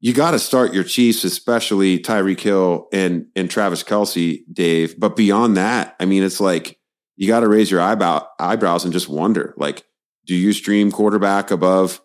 you 0.00 0.12
got 0.12 0.30
to 0.30 0.38
start 0.38 0.72
your 0.72 0.84
Chiefs, 0.84 1.24
especially 1.24 1.98
Tyreek 1.98 2.40
Hill 2.40 2.88
and 2.92 3.26
and 3.34 3.50
Travis 3.50 3.82
Kelce, 3.82 4.42
Dave. 4.52 4.98
But 4.98 5.16
beyond 5.16 5.56
that, 5.56 5.96
I 5.98 6.04
mean, 6.04 6.22
it's 6.22 6.40
like 6.40 6.78
you 7.16 7.26
got 7.26 7.40
to 7.40 7.48
raise 7.48 7.70
your 7.70 7.80
eyebrow, 7.80 8.26
eyebrows 8.38 8.84
and 8.84 8.92
just 8.92 9.08
wonder 9.08 9.54
like, 9.56 9.84
do 10.26 10.34
you 10.34 10.52
stream 10.52 10.90
quarterback 10.90 11.50
above 11.50 12.00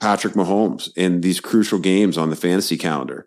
Patrick 0.00 0.34
Mahomes 0.34 0.88
in 0.96 1.20
these 1.20 1.40
crucial 1.40 1.78
games 1.78 2.18
on 2.18 2.30
the 2.30 2.36
fantasy 2.36 2.76
calendar? 2.76 3.26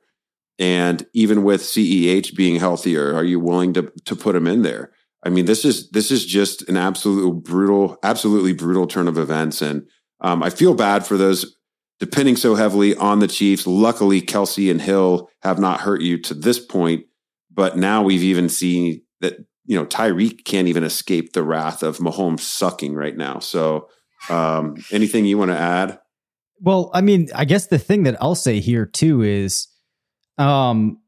And 0.58 1.06
even 1.14 1.44
with 1.44 1.62
CEH 1.62 2.36
being 2.36 2.58
healthier, 2.58 3.14
are 3.16 3.24
you 3.24 3.40
willing 3.40 3.74
to 3.74 3.92
to 4.06 4.16
put 4.16 4.36
him 4.36 4.46
in 4.46 4.62
there? 4.62 4.92
I 5.24 5.30
mean, 5.30 5.46
this 5.46 5.66
is 5.66 5.90
this 5.92 6.12
is 6.12 6.26
just 6.26 6.68
an 6.70 6.78
absolute 6.78 7.44
brutal, 7.44 7.98
absolutely 8.04 8.54
brutal 8.54 8.88
turn 8.88 9.08
of 9.08 9.18
events, 9.18 9.62
and 9.62 9.88
um, 10.22 10.44
I 10.44 10.50
feel 10.50 10.74
bad 10.74 11.06
for 11.06 11.18
those 11.18 11.56
depending 12.00 12.38
so 12.38 12.56
heavily 12.56 12.96
on 12.96 13.20
the 13.20 13.28
Chiefs. 13.28 13.68
Luckily, 13.68 14.22
Kelce 14.22 14.72
and 14.72 14.82
Hill 14.82 15.30
have 15.42 15.60
not 15.60 15.82
hurt 15.82 16.02
you 16.02 16.18
to 16.24 16.34
this 16.34 16.60
point, 16.60 17.06
but 17.52 17.78
now 17.78 18.04
we've 18.04 18.24
even 18.24 18.48
seen 18.48 19.02
that 19.20 19.46
you 19.70 19.76
know, 19.76 19.86
Tyreek 19.86 20.46
can't 20.46 20.68
even 20.68 20.84
escape 20.84 21.34
the 21.34 21.44
wrath 21.44 21.84
of 21.84 22.00
Mahomes 22.00 22.40
sucking 22.40 22.96
right 22.96 23.16
now. 23.16 23.38
So, 23.38 23.88
um, 24.28 24.84
anything 24.92 25.26
you 25.26 25.38
want 25.38 25.52
to 25.52 25.58
add? 25.58 26.00
Well, 26.60 26.90
I 26.92 27.02
mean, 27.02 27.28
I 27.36 27.46
guess 27.46 27.68
the 27.68 27.78
thing 27.78 28.02
that 28.04 28.18
I'll 28.20 28.34
say 28.34 28.60
here 28.60 28.88
too 28.88 29.22
is, 29.22 29.68
um, 30.40 31.00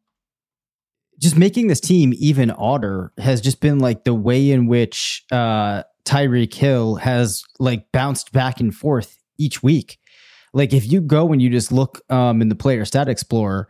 just 1.19 1.35
making 1.35 1.67
this 1.67 1.79
team 1.79 2.13
even 2.17 2.51
odder 2.51 3.11
has 3.17 3.41
just 3.41 3.61
been 3.61 3.79
like 3.79 4.03
the 4.03 4.13
way 4.13 4.51
in 4.51 4.67
which 4.67 5.25
uh, 5.31 5.81
Tyreek 6.05 6.53
Hill 6.53 6.97
has 6.97 7.43
like 7.57 7.91
bounced 7.91 8.31
back 8.31 8.59
and 8.59 8.73
forth 8.73 9.17
each 9.39 9.63
week. 9.63 9.97
Like 10.53 10.71
if 10.71 10.91
you 10.91 11.01
go 11.01 11.33
and 11.33 11.41
you 11.41 11.49
just 11.49 11.71
look 11.71 11.99
um, 12.11 12.43
in 12.43 12.49
the 12.49 12.55
player 12.55 12.85
stat 12.85 13.09
explorer, 13.09 13.69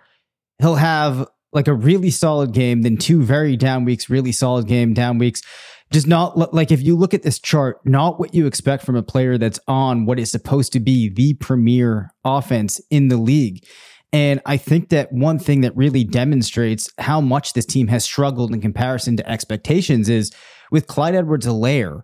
he'll 0.60 0.76
have 0.76 1.30
like 1.54 1.68
a 1.68 1.74
really 1.74 2.10
solid 2.10 2.54
game, 2.54 2.82
then 2.82 2.98
two 2.98 3.24
very 3.24 3.58
down 3.58 3.86
weeks, 3.86 4.10
really 4.10 4.32
solid 4.32 4.68
game, 4.68 4.94
down 4.94 5.18
weeks. 5.18 5.42
Does 5.90 6.08
not 6.08 6.54
like 6.54 6.72
if 6.72 6.82
you 6.82 6.96
look 6.96 7.14
at 7.14 7.24
this 7.24 7.38
chart, 7.38 7.86
not 7.86 8.18
what 8.18 8.34
you 8.34 8.48
expect 8.48 8.86
from 8.86 8.96
a 8.96 9.04
player 9.04 9.38
that's 9.38 9.60
on 9.68 10.06
what 10.06 10.20
is 10.20 10.32
supposed 10.32 10.72
to 10.74 10.80
be 10.80 11.10
the 11.10 11.34
premier 11.34 12.14
offense 12.24 12.80
in 12.90 13.10
the 13.10 13.18
league. 13.18 13.66
And 14.14 14.42
I 14.46 14.58
think 14.58 14.90
that 14.90 15.12
one 15.12 15.40
thing 15.40 15.62
that 15.62 15.76
really 15.76 16.04
demonstrates 16.04 16.90
how 16.98 17.20
much 17.20 17.54
this 17.54 17.66
team 17.66 17.88
has 17.88 18.04
struggled 18.04 18.54
in 18.54 18.62
comparison 18.62 19.18
to 19.18 19.30
expectations 19.30 20.10
is 20.10 20.32
with 20.70 20.88
Clyde 20.88 21.16
Edwards 21.16 21.46
Helaire. 21.46 22.04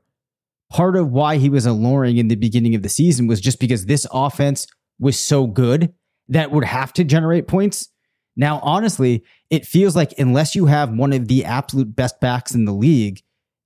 Part 0.69 0.97
of 0.97 1.09
why 1.09 1.37
he 1.37 1.49
was 1.49 1.65
alluring 1.65 2.17
in 2.17 2.27
the 2.27 2.35
beginning 2.35 2.75
of 2.75 2.83
the 2.83 2.89
season 2.89 3.27
was 3.27 3.39
just 3.39 3.59
because 3.59 3.85
this 3.85 4.05
offense 4.11 4.67
was 4.99 5.17
so 5.17 5.47
good 5.47 5.93
that 6.27 6.51
would 6.51 6.65
have 6.65 6.91
to 6.93 7.05
generate 7.05 7.47
points. 7.47 7.87
Now, 8.35 8.59
honestly, 8.61 9.23
it 9.49 9.65
feels 9.65 9.95
like 9.95 10.13
unless 10.17 10.55
you 10.55 10.65
have 10.65 10.91
one 10.91 11.13
of 11.13 11.27
the 11.27 11.45
absolute 11.45 11.95
best 11.95 12.19
backs 12.19 12.53
in 12.53 12.65
the 12.65 12.73
league, 12.73 13.21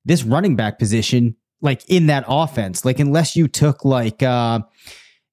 this 0.05 0.23
running 0.23 0.55
back 0.55 0.79
position, 0.79 1.35
like 1.61 1.87
in 1.89 2.07
that 2.07 2.25
offense, 2.27 2.85
like 2.85 2.99
unless 2.99 3.35
you 3.35 3.47
took 3.47 3.83
like, 3.85 4.21
uh, 4.23 4.59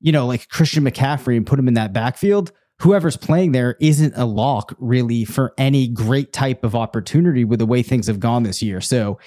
you 0.00 0.12
know, 0.12 0.26
like 0.26 0.48
Christian 0.48 0.84
McCaffrey 0.84 1.36
and 1.36 1.46
put 1.46 1.58
him 1.58 1.68
in 1.68 1.74
that 1.74 1.92
backfield, 1.92 2.52
whoever's 2.80 3.16
playing 3.16 3.52
there 3.52 3.76
isn't 3.80 4.14
a 4.16 4.24
lock 4.24 4.74
really 4.78 5.24
for 5.24 5.52
any 5.58 5.88
great 5.88 6.32
type 6.32 6.64
of 6.64 6.74
opportunity 6.74 7.44
with 7.44 7.58
the 7.58 7.66
way 7.66 7.82
things 7.82 8.06
have 8.06 8.20
gone 8.20 8.44
this 8.44 8.62
year. 8.62 8.80
So 8.80 9.18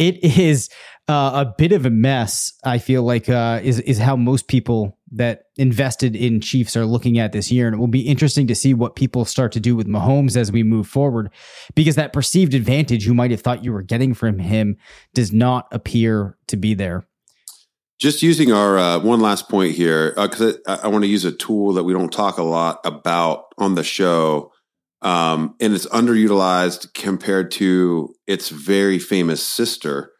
it 0.00 0.24
is 0.24 0.68
uh, 1.08 1.44
a 1.46 1.54
bit 1.58 1.72
of 1.72 1.84
a 1.86 1.90
mess. 1.90 2.52
I 2.64 2.78
feel 2.78 3.02
like 3.02 3.28
uh, 3.28 3.60
is 3.62 3.78
is 3.80 3.98
how 3.98 4.16
most 4.16 4.48
people 4.48 4.96
that 5.12 5.42
invested 5.56 6.16
in 6.16 6.40
Chiefs 6.40 6.76
are 6.76 6.86
looking 6.86 7.18
at 7.18 7.32
this 7.32 7.50
year, 7.52 7.66
and 7.66 7.74
it 7.74 7.78
will 7.78 7.88
be 7.88 8.08
interesting 8.08 8.46
to 8.46 8.54
see 8.54 8.74
what 8.74 8.96
people 8.96 9.24
start 9.24 9.52
to 9.52 9.60
do 9.60 9.76
with 9.76 9.86
Mahomes 9.86 10.36
as 10.36 10.50
we 10.50 10.62
move 10.62 10.86
forward, 10.86 11.30
because 11.74 11.96
that 11.96 12.12
perceived 12.12 12.54
advantage 12.54 13.06
you 13.06 13.14
might 13.14 13.30
have 13.30 13.40
thought 13.40 13.64
you 13.64 13.72
were 13.72 13.82
getting 13.82 14.14
from 14.14 14.38
him 14.38 14.76
does 15.12 15.32
not 15.32 15.66
appear 15.72 16.38
to 16.46 16.56
be 16.56 16.74
there. 16.74 17.06
Just 17.98 18.22
using 18.22 18.50
our 18.50 18.78
uh, 18.78 18.98
one 19.00 19.20
last 19.20 19.48
point 19.48 19.74
here, 19.74 20.14
because 20.16 20.40
uh, 20.40 20.78
I, 20.82 20.86
I 20.86 20.88
want 20.88 21.04
to 21.04 21.10
use 21.10 21.26
a 21.26 21.32
tool 21.32 21.74
that 21.74 21.84
we 21.84 21.92
don't 21.92 22.12
talk 22.12 22.38
a 22.38 22.42
lot 22.42 22.80
about 22.84 23.52
on 23.58 23.74
the 23.74 23.84
show 23.84 24.52
um, 25.02 25.54
and 25.60 25.74
it's 25.74 25.86
underutilized 25.86 26.92
compared 26.94 27.50
to 27.52 28.14
its 28.26 28.48
very 28.48 28.98
famous 28.98 29.42
sister. 29.42 30.12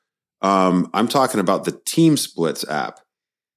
Um, 0.43 0.91
I'm 0.95 1.09
talking 1.09 1.41
about 1.41 1.65
the 1.65 1.79
Team 1.87 2.17
Splits 2.17 2.67
app. 2.69 3.01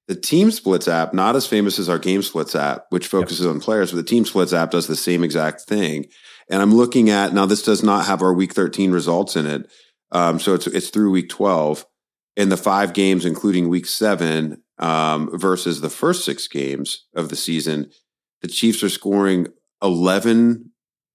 The 0.06 0.14
Team 0.14 0.50
Splits 0.50 0.86
app, 0.86 1.14
not 1.14 1.34
as 1.34 1.46
famous 1.46 1.78
as 1.78 1.88
our 1.88 1.98
Game 1.98 2.22
Splits 2.22 2.54
app, 2.54 2.84
which 2.90 3.06
focuses 3.06 3.46
yep. 3.46 3.54
on 3.54 3.60
players, 3.60 3.90
but 3.90 3.96
the 3.96 4.02
Team 4.02 4.26
Splits 4.26 4.52
app 4.52 4.70
does 4.70 4.86
the 4.86 4.96
same 4.96 5.24
exact 5.24 5.62
thing. 5.62 6.06
And 6.50 6.60
I'm 6.60 6.74
looking 6.74 7.08
at 7.08 7.32
now. 7.32 7.46
This 7.46 7.62
does 7.62 7.82
not 7.82 8.04
have 8.04 8.20
our 8.20 8.34
Week 8.34 8.52
13 8.52 8.92
results 8.92 9.34
in 9.34 9.46
it, 9.46 9.70
um, 10.12 10.38
so 10.38 10.52
it's 10.52 10.66
it's 10.66 10.90
through 10.90 11.10
Week 11.10 11.30
12. 11.30 11.86
In 12.36 12.48
the 12.50 12.56
five 12.58 12.92
games, 12.92 13.24
including 13.24 13.68
Week 13.68 13.86
Seven, 13.86 14.62
um, 14.78 15.30
versus 15.32 15.80
the 15.80 15.88
first 15.88 16.24
six 16.24 16.48
games 16.48 17.06
of 17.14 17.30
the 17.30 17.36
season, 17.36 17.90
the 18.42 18.48
Chiefs 18.48 18.82
are 18.82 18.90
scoring 18.90 19.46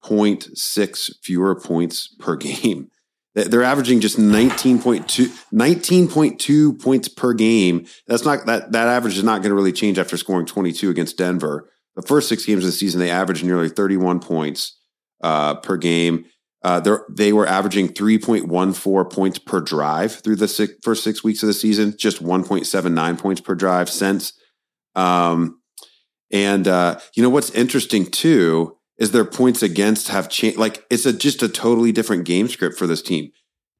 11.6 0.03 1.11
fewer 1.23 1.59
points 1.59 2.15
per 2.19 2.35
game. 2.35 2.89
They're 3.35 3.63
averaging 3.63 3.99
just 3.99 4.17
19.2, 4.17 5.27
19.2 5.53 6.81
points 6.81 7.07
per 7.07 7.33
game. 7.33 7.85
That's 8.07 8.25
not 8.25 8.45
that 8.47 8.71
that 8.71 8.87
average 8.87 9.17
is 9.17 9.23
not 9.23 9.41
going 9.41 9.51
to 9.51 9.55
really 9.55 9.71
change 9.71 9.99
after 9.99 10.17
scoring 10.17 10.45
22 10.45 10.89
against 10.89 11.17
Denver. 11.17 11.69
The 11.95 12.01
first 12.01 12.27
six 12.27 12.45
games 12.45 12.63
of 12.63 12.71
the 12.71 12.71
season, 12.71 12.99
they 12.99 13.09
averaged 13.09 13.43
nearly 13.43 13.69
31 13.69 14.19
points 14.19 14.77
uh, 15.21 15.55
per 15.55 15.77
game. 15.77 16.25
Uh, 16.63 16.99
they 17.09 17.31
were 17.31 17.47
averaging 17.47 17.89
3.14 17.89 19.13
points 19.13 19.39
per 19.39 19.61
drive 19.61 20.15
through 20.15 20.35
the 20.35 20.47
six, 20.47 20.73
first 20.83 21.03
six 21.03 21.23
weeks 21.23 21.41
of 21.41 21.47
the 21.47 21.53
season, 21.53 21.95
just 21.97 22.21
1.79 22.21 23.17
points 23.17 23.41
per 23.41 23.55
drive 23.55 23.89
since. 23.89 24.33
Um, 24.95 25.61
and 26.31 26.67
uh, 26.67 26.99
you 27.15 27.23
know 27.23 27.29
what's 27.29 27.51
interesting 27.51 28.05
too 28.05 28.78
is 28.99 29.11
their 29.11 29.25
points 29.25 29.63
against 29.63 30.09
have 30.09 30.29
changed. 30.29 30.57
Like 30.57 30.85
it's 30.89 31.05
a 31.05 31.13
just 31.13 31.41
a 31.41 31.49
totally 31.49 31.91
different 31.91 32.25
game 32.25 32.47
script 32.47 32.77
for 32.77 32.85
this 32.85 33.01
team. 33.01 33.31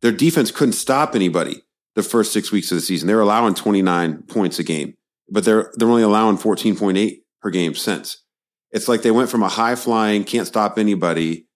Their 0.01 0.11
defense 0.11 0.49
couldn't 0.49 0.73
stop 0.73 1.13
anybody 1.13 1.61
the 1.95 2.03
first 2.03 2.31
six 2.31 2.51
weeks 2.51 2.71
of 2.71 2.77
the 2.77 2.81
season. 2.81 3.07
They're 3.07 3.19
allowing 3.19 3.53
29 3.53 4.23
points 4.23 4.57
a 4.57 4.63
game, 4.63 4.95
but 5.29 5.45
they're 5.45 5.71
they're 5.75 5.89
only 5.89 6.03
allowing 6.03 6.37
14.8 6.37 7.17
per 7.41 7.49
game 7.49 7.75
since. 7.75 8.23
It's 8.71 8.87
like 8.87 9.01
they 9.01 9.11
went 9.11 9.29
from 9.29 9.43
a 9.43 9.49
high 9.49 9.75
flying, 9.75 10.23
can't 10.23 10.47
stop 10.47 10.77
anybody 10.77 11.47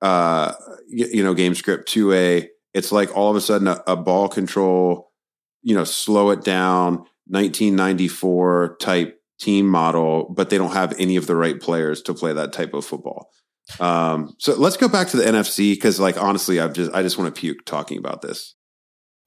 uh, 0.00 0.52
you 0.88 1.22
know, 1.22 1.34
game 1.34 1.54
script 1.54 1.88
to 1.90 2.12
a, 2.12 2.48
it's 2.74 2.92
like 2.92 3.16
all 3.16 3.30
of 3.30 3.36
a 3.36 3.40
sudden 3.40 3.68
a, 3.68 3.82
a 3.86 3.96
ball 3.96 4.28
control, 4.28 5.10
you 5.62 5.74
know, 5.74 5.84
slow 5.84 6.30
it 6.30 6.44
down, 6.44 6.98
1994 7.26 8.76
type 8.80 9.17
team 9.38 9.66
model, 9.66 10.32
but 10.34 10.50
they 10.50 10.58
don't 10.58 10.72
have 10.72 10.94
any 10.98 11.16
of 11.16 11.26
the 11.26 11.36
right 11.36 11.60
players 11.60 12.02
to 12.02 12.14
play 12.14 12.32
that 12.32 12.52
type 12.52 12.74
of 12.74 12.84
football. 12.84 13.30
Um, 13.80 14.34
so 14.38 14.54
let's 14.54 14.76
go 14.76 14.88
back 14.88 15.08
to 15.08 15.16
the 15.16 15.24
NFC 15.24 15.72
because, 15.74 16.00
like, 16.00 16.20
honestly, 16.20 16.58
I've 16.58 16.72
just 16.72 16.92
I 16.94 17.02
just 17.02 17.18
want 17.18 17.34
to 17.34 17.40
puke 17.40 17.64
talking 17.64 17.98
about 17.98 18.22
this. 18.22 18.54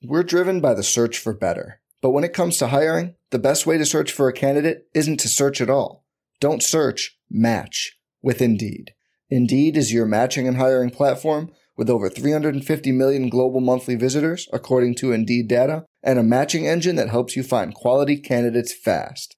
We're 0.03 0.23
driven 0.23 0.61
by 0.61 0.73
the 0.73 0.83
search 0.83 1.19
for 1.19 1.33
better, 1.33 1.81
but 2.01 2.09
when 2.09 2.23
it 2.23 2.33
comes 2.33 2.57
to 2.57 2.67
hiring, 2.67 3.15
the 3.29 3.39
best 3.39 3.67
way 3.67 3.77
to 3.77 3.85
search 3.85 4.11
for 4.11 4.27
a 4.27 4.33
candidate 4.33 4.87
isn't 4.95 5.19
to 5.19 5.27
search 5.27 5.61
at 5.61 5.69
all. 5.69 6.05
Don't 6.39 6.63
search. 6.63 7.17
Match 7.29 7.97
with 8.21 8.41
Indeed. 8.41 8.93
Indeed 9.29 9.77
is 9.77 9.93
your 9.93 10.05
matching 10.05 10.47
and 10.47 10.57
hiring 10.57 10.89
platform 10.89 11.51
with 11.77 11.89
over 11.89 12.09
350 12.09 12.91
million 12.91 13.29
global 13.29 13.61
monthly 13.61 13.95
visitors, 13.95 14.47
according 14.51 14.95
to 14.95 15.13
Indeed 15.13 15.47
data, 15.47 15.85
and 16.03 16.19
a 16.19 16.23
matching 16.23 16.67
engine 16.67 16.95
that 16.97 17.09
helps 17.09 17.35
you 17.35 17.43
find 17.43 17.73
quality 17.73 18.17
candidates 18.17 18.73
fast. 18.73 19.37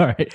All 0.04 0.06
right. 0.06 0.34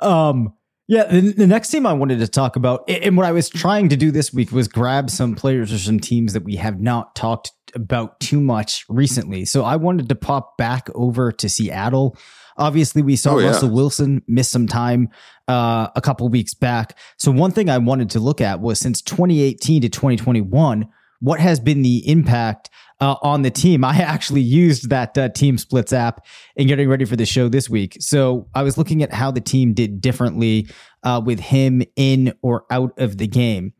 Um, 0.00 0.54
yeah, 0.86 1.04
the, 1.04 1.20
the, 1.32 1.46
next 1.46 1.70
team 1.70 1.86
I 1.86 1.92
wanted 1.92 2.18
to 2.20 2.28
talk 2.28 2.54
about, 2.56 2.88
and 2.88 3.16
what 3.16 3.26
I 3.26 3.32
was 3.32 3.48
trying 3.48 3.88
to 3.88 3.96
do 3.96 4.10
this 4.10 4.32
week 4.32 4.52
was 4.52 4.68
grab 4.68 5.10
some 5.10 5.34
players 5.34 5.72
or 5.72 5.78
some 5.78 5.98
teams 5.98 6.34
that 6.34 6.44
we 6.44 6.56
have 6.56 6.80
not 6.80 7.16
talked 7.16 7.50
about 7.74 8.20
too 8.20 8.40
much 8.40 8.84
recently. 8.88 9.44
So 9.44 9.64
I 9.64 9.76
wanted 9.76 10.08
to 10.08 10.14
pop 10.14 10.56
back 10.56 10.88
over 10.94 11.32
to 11.32 11.48
Seattle. 11.48 12.16
Obviously, 12.56 13.02
we 13.02 13.16
saw 13.16 13.34
oh, 13.34 13.38
yeah. 13.38 13.48
Russell 13.48 13.70
Wilson 13.70 14.22
miss 14.28 14.48
some 14.48 14.66
time 14.66 15.08
uh, 15.48 15.88
a 15.96 16.00
couple 16.00 16.28
weeks 16.28 16.54
back. 16.54 16.98
So 17.16 17.32
one 17.32 17.50
thing 17.50 17.70
I 17.70 17.78
wanted 17.78 18.10
to 18.10 18.20
look 18.20 18.40
at 18.40 18.60
was 18.60 18.78
since 18.78 19.02
2018 19.02 19.82
to 19.82 19.88
2021, 19.88 20.86
what 21.20 21.40
has 21.40 21.58
been 21.58 21.82
the 21.82 22.08
impact 22.08 22.70
uh, 23.02 23.16
on 23.20 23.42
the 23.42 23.50
team. 23.50 23.84
I 23.84 23.96
actually 23.96 24.42
used 24.42 24.88
that 24.90 25.18
uh, 25.18 25.28
Team 25.30 25.58
Splits 25.58 25.92
app 25.92 26.24
in 26.54 26.68
getting 26.68 26.88
ready 26.88 27.04
for 27.04 27.16
the 27.16 27.26
show 27.26 27.48
this 27.48 27.68
week. 27.68 27.96
So 27.98 28.46
I 28.54 28.62
was 28.62 28.78
looking 28.78 29.02
at 29.02 29.12
how 29.12 29.32
the 29.32 29.40
team 29.40 29.74
did 29.74 30.00
differently 30.00 30.68
uh, 31.02 31.20
with 31.24 31.40
him 31.40 31.82
in 31.96 32.32
or 32.42 32.64
out 32.70 32.96
of 32.98 33.18
the 33.18 33.26
game. 33.26 33.72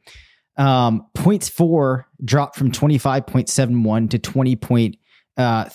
Um, 0.56 1.06
points 1.14 1.48
four 1.48 2.08
dropped 2.24 2.56
from 2.56 2.72
25.71 2.72 4.10
to 4.10 4.18
20.33. 4.18 4.98
Uh, 5.38 5.66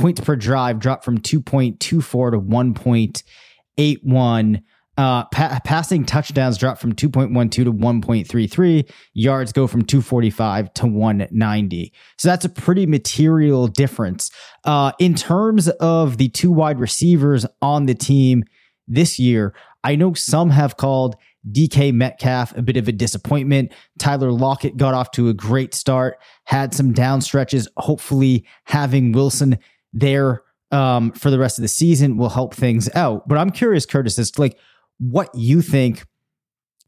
points 0.00 0.20
per 0.20 0.36
drive 0.36 0.78
dropped 0.78 1.04
from 1.04 1.18
2.24 1.18 1.80
to 1.80 1.98
1.81. 2.40 4.62
Uh, 4.96 5.24
pa- 5.26 5.60
passing 5.64 6.04
touchdowns 6.04 6.56
drop 6.56 6.78
from 6.78 6.94
2.12 6.94 7.50
to 7.50 7.72
1.33. 7.72 8.90
Yards 9.12 9.52
go 9.52 9.66
from 9.66 9.82
245 9.82 10.72
to 10.74 10.86
190. 10.86 11.92
So 12.16 12.28
that's 12.28 12.44
a 12.46 12.48
pretty 12.48 12.86
material 12.86 13.68
difference. 13.68 14.30
Uh, 14.64 14.92
in 14.98 15.14
terms 15.14 15.68
of 15.68 16.16
the 16.16 16.30
two 16.30 16.50
wide 16.50 16.80
receivers 16.80 17.44
on 17.60 17.86
the 17.86 17.94
team 17.94 18.44
this 18.88 19.18
year, 19.18 19.54
I 19.84 19.96
know 19.96 20.14
some 20.14 20.50
have 20.50 20.76
called 20.76 21.16
DK 21.50 21.92
Metcalf 21.92 22.56
a 22.56 22.62
bit 22.62 22.76
of 22.76 22.88
a 22.88 22.92
disappointment. 22.92 23.72
Tyler 23.98 24.32
Lockett 24.32 24.76
got 24.76 24.94
off 24.94 25.10
to 25.12 25.28
a 25.28 25.34
great 25.34 25.74
start, 25.74 26.18
had 26.44 26.74
some 26.74 26.92
down 26.92 27.20
stretches. 27.20 27.68
Hopefully, 27.76 28.46
having 28.64 29.12
Wilson 29.12 29.58
there 29.92 30.42
um, 30.70 31.12
for 31.12 31.30
the 31.30 31.38
rest 31.38 31.58
of 31.58 31.62
the 31.62 31.68
season 31.68 32.16
will 32.16 32.28
help 32.28 32.54
things 32.54 32.88
out. 32.94 33.28
But 33.28 33.38
I'm 33.38 33.50
curious, 33.50 33.86
Curtis, 33.86 34.18
as 34.18 34.30
to 34.32 34.40
like, 34.40 34.58
what 34.98 35.30
you 35.34 35.62
think 35.62 36.04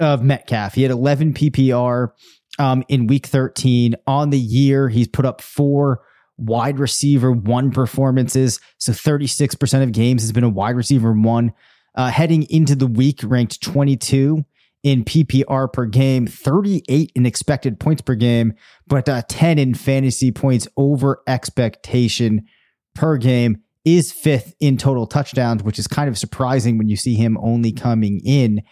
of 0.01 0.23
Metcalf. 0.23 0.75
He 0.75 0.83
had 0.83 0.91
11 0.91 1.35
PPR 1.35 2.11
um, 2.59 2.85
in 2.89 3.07
week 3.07 3.27
13. 3.27 3.95
On 4.07 4.31
the 4.31 4.39
year, 4.39 4.89
he's 4.89 5.09
put 5.09 5.27
up 5.27 5.41
four 5.41 6.01
wide 6.37 6.79
receiver 6.79 7.33
one 7.33 7.71
performances. 7.71 8.61
So 8.79 8.93
36% 8.93 9.83
of 9.83 9.93
games 9.93 10.23
has 10.23 10.33
been 10.33 10.45
a 10.45 10.49
wide 10.49 10.77
receiver 10.77 11.13
one. 11.13 11.53
Uh, 11.95 12.11
heading 12.11 12.45
into 12.45 12.77
the 12.77 12.87
week, 12.87 13.21
ranked 13.25 13.61
22 13.61 14.45
in 14.85 15.05
PPR 15.05 15.73
per 15.73 15.87
game, 15.87 16.27
38 16.29 17.11
in 17.17 17.27
expected 17.27 17.81
points 17.81 18.03
per 18.03 18.15
game, 18.15 18.55
but 18.87 19.09
uh, 19.09 19.23
10 19.29 19.59
in 19.59 19.75
fantasy 19.75 20.31
points 20.31 20.69
over 20.77 21.23
expectation 21.27 22.47
per 22.95 23.17
game 23.17 23.63
is 23.85 24.13
fifth 24.13 24.55
in 24.61 24.77
total 24.77 25.07
touchdowns, 25.07 25.63
which 25.63 25.79
is 25.79 25.87
kind 25.87 26.09
of 26.09 26.19
surprising 26.19 26.79
when 26.79 26.89
you 26.89 26.97
see 26.97 27.15
him 27.15 27.39
only 27.39 27.73
coming 27.73 28.21
in 28.25 28.63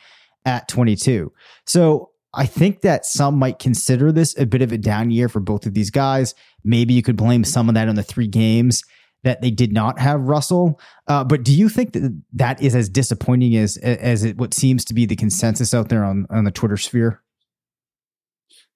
at 0.45 0.69
22. 0.69 1.33
So 1.66 2.11
I 2.35 2.47
think 2.47 2.83
that 2.83 3.07
some 3.07 3.38
might 3.38 3.59
consider 3.59 4.12
this 4.12 4.37
a 4.38 4.47
bit 4.47 4.62
of 4.62 4.73
a 4.73 4.79
down 4.79 5.11
year 5.11 5.29
for 5.29 5.40
both 5.40 5.66
of 5.66 5.75
these 5.75 5.90
guys. 5.90 6.35
Maybe 6.64 6.95
you 6.95 7.03
could 7.03 7.16
blame 7.16 7.45
some 7.45 7.69
of 7.69 7.75
that 7.75 7.88
on 7.88 7.95
the 7.97 8.03
three 8.03 8.29
games 8.29 8.83
that 9.25 9.40
they 9.40 9.51
did 9.51 9.73
not 9.73 9.99
have 9.99 10.21
Russell. 10.21 10.79
Uh, 11.09 11.25
but 11.25 11.42
do 11.42 11.53
you 11.53 11.69
think 11.69 11.92
that 11.95 12.23
that 12.35 12.62
is 12.62 12.77
as 12.77 12.88
disappointing 12.88 13.57
as 13.57 13.77
as 13.79 14.23
it 14.23 14.37
what 14.37 14.55
seems 14.55 14.85
to 14.85 14.95
be 14.95 15.07
the 15.07 15.16
consensus 15.16 15.75
out 15.75 15.88
there 15.88 16.05
on 16.05 16.27
on 16.31 16.45
the 16.45 16.51
Twitter 16.51 16.77
sphere? 16.77 17.23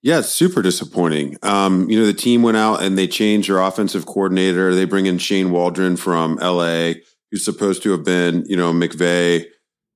Yeah, 0.03 0.19
it's 0.19 0.29
super 0.29 0.61
disappointing. 0.63 1.37
Um, 1.43 1.89
you 1.89 1.99
know, 1.99 2.05
the 2.05 2.13
team 2.13 2.41
went 2.41 2.57
out 2.57 2.81
and 2.81 2.97
they 2.97 3.07
changed 3.07 3.49
their 3.49 3.59
offensive 3.59 4.05
coordinator. 4.05 4.73
They 4.73 4.85
bring 4.85 5.05
in 5.05 5.19
Shane 5.19 5.51
Waldron 5.51 5.95
from 5.95 6.37
LA, 6.37 6.93
who's 7.29 7.45
supposed 7.45 7.83
to 7.83 7.91
have 7.91 8.03
been, 8.03 8.43
you 8.47 8.57
know, 8.57 8.73
McVay 8.73 9.45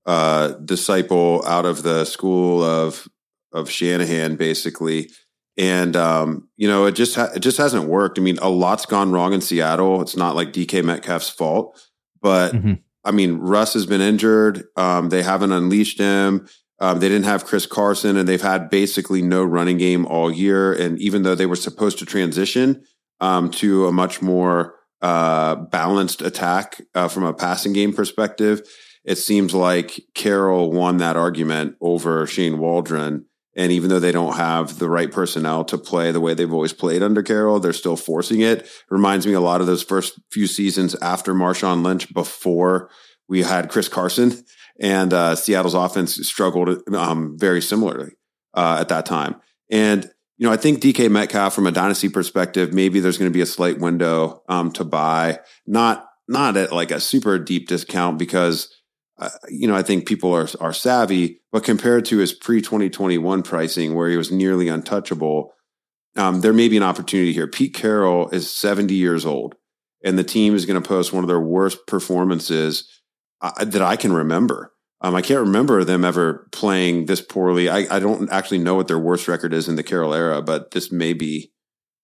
uh, 0.05 0.49
disciple 0.63 1.43
out 1.47 1.65
of 1.65 1.83
the 1.83 2.05
school 2.05 2.63
of 2.63 3.07
of 3.51 3.69
Shanahan, 3.69 4.35
basically. 4.35 5.09
And 5.57 5.95
um, 5.95 6.49
you 6.57 6.67
know, 6.67 6.85
it 6.85 6.91
just 6.91 7.15
ha- 7.15 7.31
it 7.33 7.39
just 7.39 7.57
hasn't 7.57 7.85
worked. 7.85 8.19
I 8.19 8.21
mean, 8.21 8.37
a 8.41 8.49
lot's 8.49 8.85
gone 8.85 9.11
wrong 9.11 9.33
in 9.33 9.41
Seattle. 9.41 10.01
It's 10.01 10.17
not 10.17 10.35
like 10.35 10.53
DK 10.53 10.83
Metcalf's 10.83 11.29
fault, 11.29 11.81
but 12.21 12.53
mm-hmm. 12.53 12.73
I 13.03 13.11
mean, 13.11 13.37
Russ 13.37 13.73
has 13.73 13.85
been 13.85 14.01
injured. 14.01 14.65
Um, 14.75 15.09
they 15.09 15.23
haven't 15.23 15.51
unleashed 15.51 15.97
him. 15.97 16.47
Um, 16.79 16.99
they 16.99 17.07
didn't 17.07 17.25
have 17.25 17.45
Chris 17.45 17.65
Carson, 17.65 18.17
and 18.17 18.27
they've 18.27 18.41
had 18.41 18.69
basically 18.69 19.21
no 19.21 19.43
running 19.43 19.77
game 19.77 20.05
all 20.05 20.31
year. 20.31 20.73
And 20.73 20.99
even 20.99 21.23
though 21.23 21.35
they 21.35 21.45
were 21.45 21.55
supposed 21.55 21.99
to 21.99 22.05
transition 22.05 22.83
um, 23.21 23.49
to 23.51 23.87
a 23.87 23.91
much 23.91 24.21
more 24.21 24.75
uh, 25.01 25.55
balanced 25.55 26.21
attack 26.21 26.81
uh, 26.93 27.07
from 27.07 27.23
a 27.23 27.33
passing 27.33 27.73
game 27.73 27.93
perspective, 27.93 28.61
it 29.05 29.17
seems 29.17 29.53
like 29.53 30.01
Carroll 30.15 30.71
won 30.71 30.97
that 30.97 31.15
argument 31.15 31.75
over 31.79 32.25
Shane 32.27 32.57
Waldron. 32.57 33.25
And 33.57 33.71
even 33.71 33.89
though 33.89 33.99
they 33.99 34.11
don't 34.11 34.35
have 34.35 34.79
the 34.79 34.89
right 34.89 35.09
personnel 35.09 35.63
to 35.65 35.77
play 35.77 36.11
the 36.11 36.19
way 36.19 36.33
they've 36.33 36.51
always 36.51 36.73
played 36.73 37.01
under 37.01 37.23
Carroll, 37.23 37.61
they're 37.61 37.71
still 37.71 37.95
forcing 37.95 38.41
it. 38.41 38.63
it 38.63 38.69
reminds 38.89 39.25
me 39.25 39.31
a 39.31 39.39
lot 39.39 39.61
of 39.61 39.67
those 39.67 39.83
first 39.83 40.19
few 40.29 40.45
seasons 40.45 40.93
after 40.95 41.33
Marshawn 41.33 41.81
Lynch 41.81 42.13
before 42.13 42.89
we 43.29 43.43
had 43.43 43.69
Chris 43.69 43.87
Carson 43.87 44.43
and 44.79 45.13
uh, 45.13 45.35
Seattle's 45.35 45.73
offense 45.73 46.15
struggled 46.27 46.81
um, 46.93 47.37
very 47.37 47.61
similarly 47.61 48.13
uh, 48.53 48.77
at 48.79 48.89
that 48.89 49.05
time. 49.05 49.35
And 49.69 50.09
you 50.37 50.45
know, 50.45 50.53
I 50.53 50.57
think 50.57 50.81
DK 50.81 51.09
Metcalf 51.09 51.53
from 51.53 51.67
a 51.67 51.71
dynasty 51.71 52.09
perspective, 52.09 52.73
maybe 52.73 52.99
there's 52.99 53.17
going 53.17 53.31
to 53.31 53.33
be 53.33 53.41
a 53.41 53.45
slight 53.45 53.79
window 53.79 54.43
um, 54.49 54.71
to 54.73 54.83
buy, 54.83 55.39
not 55.65 56.07
not 56.27 56.57
at 56.57 56.71
like 56.71 56.91
a 56.91 56.99
super 56.99 57.39
deep 57.39 57.67
discount 57.67 58.17
because 58.19 58.73
uh, 59.17 59.29
you 59.49 59.67
know 59.67 59.75
I 59.75 59.81
think 59.81 60.07
people 60.07 60.33
are 60.33 60.47
are 60.59 60.73
savvy, 60.73 61.41
but 61.51 61.63
compared 61.63 62.05
to 62.05 62.17
his 62.17 62.33
pre 62.33 62.61
2021 62.61 63.43
pricing 63.43 63.95
where 63.95 64.09
he 64.09 64.17
was 64.17 64.31
nearly 64.31 64.67
untouchable, 64.67 65.53
um, 66.17 66.41
there 66.41 66.53
may 66.53 66.67
be 66.67 66.77
an 66.77 66.83
opportunity 66.83 67.31
here. 67.31 67.47
Pete 67.47 67.73
Carroll 67.73 68.29
is 68.29 68.53
70 68.53 68.93
years 68.93 69.25
old, 69.25 69.55
and 70.03 70.19
the 70.19 70.23
team 70.23 70.53
is 70.53 70.65
going 70.65 70.81
to 70.81 70.87
post 70.87 71.13
one 71.13 71.23
of 71.23 71.29
their 71.29 71.39
worst 71.39 71.87
performances 71.87 72.89
uh, 73.57 73.65
that 73.65 73.81
I 73.81 73.95
can 73.95 74.13
remember. 74.13 74.71
Um, 75.01 75.15
I 75.15 75.21
can't 75.21 75.41
remember 75.41 75.83
them 75.83 76.03
ever 76.03 76.47
playing 76.51 77.05
this 77.05 77.21
poorly. 77.21 77.69
I, 77.69 77.95
I 77.95 77.99
don't 77.99 78.31
actually 78.31 78.59
know 78.59 78.75
what 78.75 78.87
their 78.87 78.99
worst 78.99 79.27
record 79.27 79.53
is 79.53 79.67
in 79.67 79.75
the 79.75 79.83
Carroll 79.83 80.13
era, 80.13 80.41
but 80.41 80.71
this 80.71 80.91
may 80.91 81.13
be 81.13 81.51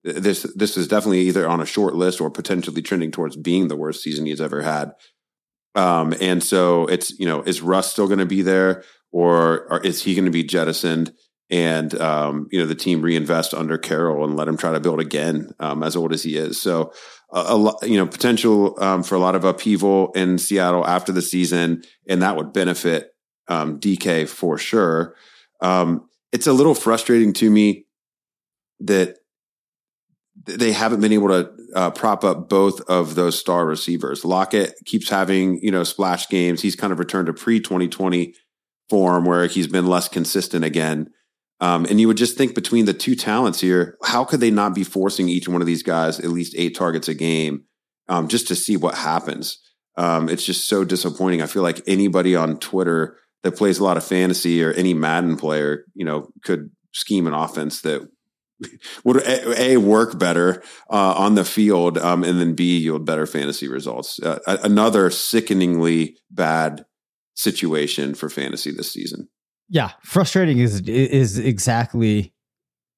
this. 0.03 0.43
This 0.55 0.77
is 0.77 0.87
definitely 0.87 1.21
either 1.21 1.47
on 1.47 1.61
a 1.61 1.65
short 1.65 1.95
list 1.95 2.21
or 2.21 2.29
potentially 2.29 2.81
trending 2.81 3.11
towards 3.11 3.35
being 3.35 3.67
the 3.67 3.77
worst 3.77 4.03
season 4.03 4.25
he's 4.25 4.41
ever 4.41 4.61
had. 4.61 4.91
Um, 5.73 6.13
and 6.19 6.43
so 6.43 6.85
it's 6.87 7.17
you 7.17 7.25
know 7.25 7.41
is 7.43 7.61
Russ 7.61 7.91
still 7.91 8.07
going 8.07 8.19
to 8.19 8.25
be 8.25 8.41
there 8.41 8.83
or, 9.11 9.71
or 9.71 9.79
is 9.81 10.03
he 10.03 10.15
going 10.15 10.25
to 10.25 10.31
be 10.31 10.43
jettisoned? 10.43 11.13
And 11.51 11.93
um, 11.99 12.47
you 12.49 12.59
know 12.59 12.65
the 12.65 12.75
team 12.75 13.01
reinvest 13.01 13.53
under 13.53 13.77
Carroll 13.77 14.23
and 14.23 14.37
let 14.37 14.47
him 14.47 14.57
try 14.57 14.71
to 14.71 14.79
build 14.79 15.01
again, 15.01 15.51
um, 15.59 15.83
as 15.83 15.97
old 15.97 16.13
as 16.13 16.23
he 16.23 16.37
is. 16.37 16.61
So 16.61 16.93
a, 17.31 17.55
lot, 17.55 17.77
you 17.83 17.97
know, 17.97 18.07
potential 18.07 18.81
um, 18.81 19.03
for 19.03 19.15
a 19.15 19.19
lot 19.19 19.35
of 19.35 19.43
upheaval 19.43 20.11
in 20.13 20.37
Seattle 20.37 20.85
after 20.85 21.11
the 21.11 21.21
season, 21.21 21.83
and 22.07 22.21
that 22.21 22.35
would 22.35 22.53
benefit 22.53 23.11
um, 23.47 23.79
DK 23.79 24.27
for 24.27 24.57
sure. 24.57 25.15
Um, 25.61 26.07
it's 26.31 26.47
a 26.47 26.53
little 26.53 26.75
frustrating 26.75 27.33
to 27.33 27.49
me 27.49 27.85
that 28.79 29.17
they 30.45 30.71
haven't 30.71 31.01
been 31.01 31.13
able 31.13 31.27
to 31.27 31.51
uh, 31.75 31.91
prop 31.91 32.23
up 32.23 32.49
both 32.49 32.81
of 32.81 33.15
those 33.15 33.37
star 33.37 33.65
receivers. 33.65 34.25
Lockett 34.25 34.73
keeps 34.85 35.09
having 35.09 35.59
you 35.63 35.71
know 35.71 35.83
splash 35.83 36.27
games. 36.29 36.61
He's 36.61 36.75
kind 36.75 36.91
of 36.91 36.99
returned 36.99 37.27
to 37.27 37.33
pre 37.33 37.59
twenty 37.59 37.87
twenty 37.87 38.35
form 38.89 39.25
where 39.25 39.47
he's 39.47 39.67
been 39.67 39.87
less 39.87 40.07
consistent 40.07 40.65
again. 40.65 41.09
Um, 41.61 41.85
and 41.85 42.01
you 42.01 42.07
would 42.07 42.17
just 42.17 42.37
think 42.37 42.55
between 42.55 42.85
the 42.85 42.93
two 42.93 43.15
talents 43.15 43.61
here, 43.61 43.97
how 44.03 44.25
could 44.25 44.39
they 44.39 44.49
not 44.49 44.73
be 44.73 44.83
forcing 44.83 45.29
each 45.29 45.47
one 45.47 45.61
of 45.61 45.67
these 45.67 45.83
guys 45.83 46.19
at 46.19 46.25
least 46.25 46.55
eight 46.57 46.75
targets 46.75 47.07
a 47.07 47.13
game 47.13 47.65
um, 48.09 48.27
just 48.27 48.47
to 48.47 48.55
see 48.55 48.75
what 48.75 48.95
happens? 48.95 49.59
Um, 49.95 50.27
it's 50.27 50.45
just 50.45 50.67
so 50.67 50.83
disappointing. 50.83 51.41
I 51.41 51.45
feel 51.45 51.61
like 51.61 51.81
anybody 51.85 52.35
on 52.35 52.57
Twitter 52.57 53.17
that 53.43 53.55
plays 53.55 53.77
a 53.77 53.83
lot 53.83 53.97
of 53.97 54.03
fantasy 54.03 54.63
or 54.63 54.71
any 54.71 54.95
Madden 54.95 55.37
player, 55.37 55.85
you 55.93 56.03
know, 56.03 56.29
could 56.43 56.71
scheme 56.93 57.27
an 57.27 57.33
offense 57.33 57.81
that 57.81 58.09
would 59.03 59.17
a, 59.17 59.61
a 59.61 59.77
work 59.77 60.17
better 60.17 60.63
uh, 60.89 61.13
on 61.13 61.35
the 61.35 61.45
field 61.45 61.97
um, 61.99 62.23
and 62.23 62.39
then 62.39 62.55
b 62.55 62.77
yield 62.79 63.05
better 63.05 63.27
fantasy 63.27 63.67
results. 63.67 64.19
Uh, 64.19 64.39
another 64.63 65.09
sickeningly 65.11 66.17
bad 66.31 66.85
situation 67.35 68.15
for 68.15 68.29
fantasy 68.29 68.71
this 68.71 68.91
season. 68.91 69.29
Yeah, 69.73 69.91
frustrating 70.03 70.59
is 70.59 70.81
is 70.81 71.39
exactly 71.39 72.33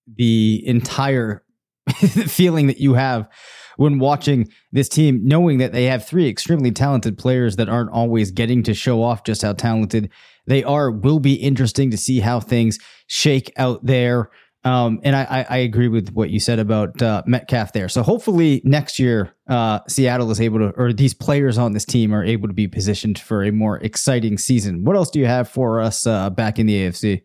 the 0.08 0.64
entire 0.66 1.44
feeling 2.28 2.66
that 2.66 2.80
you 2.80 2.96
have 2.96 3.30
when 3.78 4.00
watching 4.00 4.50
this 4.72 4.90
team, 4.90 5.22
knowing 5.24 5.60
that 5.60 5.72
they 5.72 5.86
have 5.86 6.04
three 6.04 6.28
extremely 6.28 6.72
talented 6.72 7.16
players 7.16 7.58
that 7.58 7.70
aren't 7.70 7.92
always 7.92 8.32
getting 8.32 8.64
to 8.64 8.74
show 8.74 9.04
off 9.04 9.24
just 9.24 9.44
how 9.44 9.54
talented 9.54 10.10
they 10.48 10.64
are. 10.64 10.90
Will 10.90 11.20
be 11.20 11.36
interesting 11.36 11.92
to 11.92 11.98
see 11.98 12.22
how 12.22 12.40
things 12.40 12.80
shake 13.06 13.54
out 13.56 13.86
there. 13.86 14.32
Um, 14.66 15.02
and 15.04 15.16
I, 15.16 15.46
I, 15.50 15.58
agree 15.58 15.90
with 15.90 16.14
what 16.14 16.30
you 16.30 16.40
said 16.40 16.58
about 16.58 17.02
uh, 17.02 17.22
Metcalf 17.26 17.74
there. 17.74 17.90
So 17.90 18.02
hopefully 18.02 18.62
next 18.64 18.98
year, 18.98 19.36
uh, 19.50 19.82
Seattle 19.90 20.32
is 20.32 20.40
able 20.40 20.60
to, 20.60 20.70
or 20.78 20.94
these 20.94 21.14
players 21.14 21.58
on 21.58 21.74
this 21.74 21.84
team 21.84 22.14
are 22.14 22.24
able 22.24 22.48
to 22.48 22.54
be 22.54 22.70
positioned 22.70 23.20
for 23.20 23.44
a 23.44 23.52
more 23.52 23.78
exciting 23.80 24.38
season. 24.38 24.86
What 24.86 24.96
else 24.96 25.12
do 25.12 25.20
you 25.20 25.26
have 25.26 25.50
for 25.50 25.82
us 25.82 26.08
uh, 26.08 26.30
back 26.30 26.60
in 26.60 26.66
the 26.66 26.76
AFC? 26.76 27.24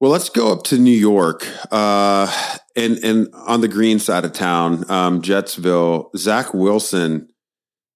Well, 0.00 0.10
let's 0.10 0.30
go 0.30 0.50
up 0.50 0.64
to 0.64 0.78
New 0.78 0.90
York, 0.90 1.46
uh, 1.70 2.26
and 2.74 2.98
and 3.04 3.28
on 3.34 3.60
the 3.60 3.68
green 3.68 4.00
side 4.00 4.24
of 4.24 4.32
town, 4.32 4.84
um, 4.90 5.22
Jetsville. 5.22 6.10
Zach 6.16 6.52
Wilson. 6.52 7.28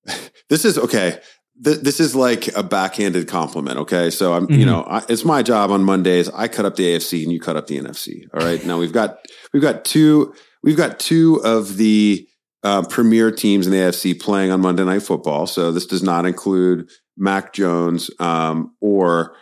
This 0.49 0.65
is 0.65 0.79
okay 0.79 1.19
th- 1.63 1.81
this 1.81 2.01
is 2.01 2.15
like 2.15 2.49
a 2.57 2.63
backhanded 2.63 3.29
compliment. 3.29 3.79
Okay. 3.79 4.11
So 4.11 4.35
I'm, 4.35 4.47
mm-hmm. 4.47 4.61
you 4.61 4.67
know, 4.67 4.83
I, 4.83 5.05
it's 5.09 5.25
my 5.25 5.43
job 5.43 5.71
on 5.71 5.85
Mondays. 5.85 6.29
I 6.31 6.49
cut 6.49 6.65
up 6.65 6.77
the 6.77 6.85
AFC 6.95 7.23
and 7.23 7.33
you 7.33 7.41
cut 7.41 7.57
up 7.57 7.67
the 7.67 7.79
NFC. 7.79 8.25
All 8.35 8.45
right. 8.45 8.65
now 8.65 8.79
we've 8.79 8.93
got, 8.93 9.19
we've 9.53 9.63
got 9.63 9.85
two, 9.85 10.35
we've 10.63 10.77
got 10.77 10.99
two 10.99 11.41
of 11.45 11.77
the 11.77 12.27
uh, 12.63 12.83
premier 12.83 13.31
teams 13.31 13.67
in 13.67 13.73
the 13.73 13.79
AFC 13.79 14.21
playing 14.21 14.51
on 14.51 14.61
Monday 14.61 14.85
Night 14.85 15.03
Football. 15.03 15.47
So 15.47 15.73
this 15.73 15.87
does 15.87 16.03
not 16.03 16.27
include 16.27 16.91
Mac 17.17 17.53
Jones 17.53 18.11
um, 18.19 18.75
or 18.81 19.37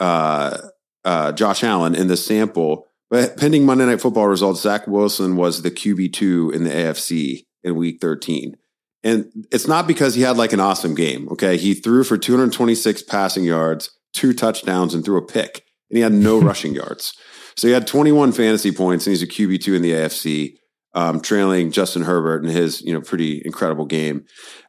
uh, 0.00 0.58
uh, 1.04 1.32
Josh 1.32 1.64
Allen 1.64 1.94
in 1.94 2.08
the 2.08 2.16
sample. 2.16 2.86
But 3.10 3.38
pending 3.38 3.64
Monday 3.64 3.86
Night 3.86 4.02
Football 4.02 4.28
results, 4.28 4.60
Zach 4.60 4.86
Wilson 4.86 5.36
was 5.36 5.62
the 5.62 5.70
QB 5.70 6.12
two 6.12 6.50
in 6.54 6.64
the 6.64 6.70
AFC 6.70 7.46
in 7.64 7.76
Week 7.76 7.98
13. 8.00 8.56
And 9.04 9.30
it's 9.52 9.68
not 9.68 9.86
because 9.86 10.14
he 10.14 10.22
had 10.22 10.36
like 10.36 10.52
an 10.52 10.60
awesome 10.60 10.94
game. 10.94 11.28
Okay. 11.30 11.56
He 11.56 11.74
threw 11.74 12.04
for 12.04 12.18
226 12.18 13.02
passing 13.02 13.44
yards, 13.44 13.90
two 14.12 14.32
touchdowns, 14.32 14.94
and 14.94 15.04
threw 15.04 15.16
a 15.16 15.26
pick. 15.26 15.64
And 15.90 15.96
he 15.96 16.02
had 16.02 16.12
no 16.12 16.40
rushing 16.42 16.74
yards. 16.74 17.14
So 17.56 17.66
he 17.66 17.74
had 17.74 17.86
21 17.86 18.32
fantasy 18.32 18.70
points, 18.70 19.06
and 19.06 19.12
he's 19.12 19.22
a 19.22 19.26
QB2 19.26 19.76
in 19.76 19.82
the 19.82 19.90
AFC, 19.90 20.54
um, 20.94 21.20
trailing 21.20 21.72
Justin 21.72 22.02
Herbert 22.02 22.44
in 22.44 22.50
his, 22.50 22.80
you 22.82 22.92
know, 22.92 23.00
pretty 23.00 23.42
incredible 23.44 23.84
game. 23.84 24.26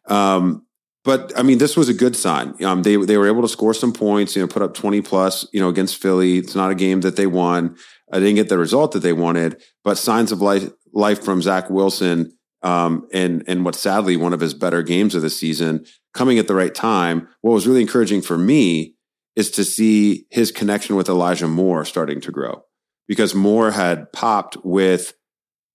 Um, 0.07 0.65
but 1.03 1.31
I 1.37 1.43
mean, 1.43 1.59
this 1.59 1.77
was 1.77 1.87
a 1.87 1.93
good 1.93 2.15
sign. 2.15 2.61
Um, 2.63 2.83
they 2.83 2.95
they 2.97 3.17
were 3.17 3.27
able 3.27 3.41
to 3.43 3.47
score 3.47 3.73
some 3.73 3.93
points, 3.93 4.35
you 4.35 4.41
know, 4.41 4.47
put 4.47 4.61
up 4.61 4.73
20 4.73 5.01
plus, 5.01 5.47
you 5.53 5.59
know, 5.59 5.69
against 5.69 6.01
Philly. 6.01 6.39
It's 6.39 6.55
not 6.55 6.71
a 6.71 6.75
game 6.75 7.01
that 7.01 7.15
they 7.15 7.27
won. 7.27 7.77
I 8.11 8.19
didn't 8.19 8.35
get 8.35 8.49
the 8.49 8.57
result 8.57 8.91
that 8.93 8.99
they 8.99 9.13
wanted, 9.13 9.61
but 9.83 9.97
signs 9.97 10.31
of 10.31 10.41
life 10.41 10.69
life 10.93 11.23
from 11.23 11.41
Zach 11.41 11.69
Wilson 11.69 12.37
um, 12.62 13.08
and 13.13 13.43
and 13.48 13.65
what 13.65 13.76
sadly 13.76 14.17
one 14.17 14.34
of 14.34 14.39
his 14.39 14.54
better 14.54 14.84
games 14.84 15.15
of 15.15 15.22
the 15.22 15.30
season 15.30 15.86
coming 16.13 16.39
at 16.39 16.48
the 16.48 16.56
right 16.56 16.74
time. 16.74 17.28
What 17.41 17.54
was 17.54 17.67
really 17.67 17.82
encouraging 17.82 18.22
for 18.22 18.38
me 18.38 18.95
is 19.36 19.52
to 19.52 19.63
see 19.63 20.26
his 20.30 20.52
connection 20.52 20.95
with 20.95 21.10
Elijah 21.10 21.48
Moore 21.48 21.86
starting 21.86 22.19
to 22.22 22.32
grow 22.32 22.63
because 23.08 23.34
Moore 23.34 23.72
had 23.72 24.12
popped 24.12 24.58
with 24.63 25.13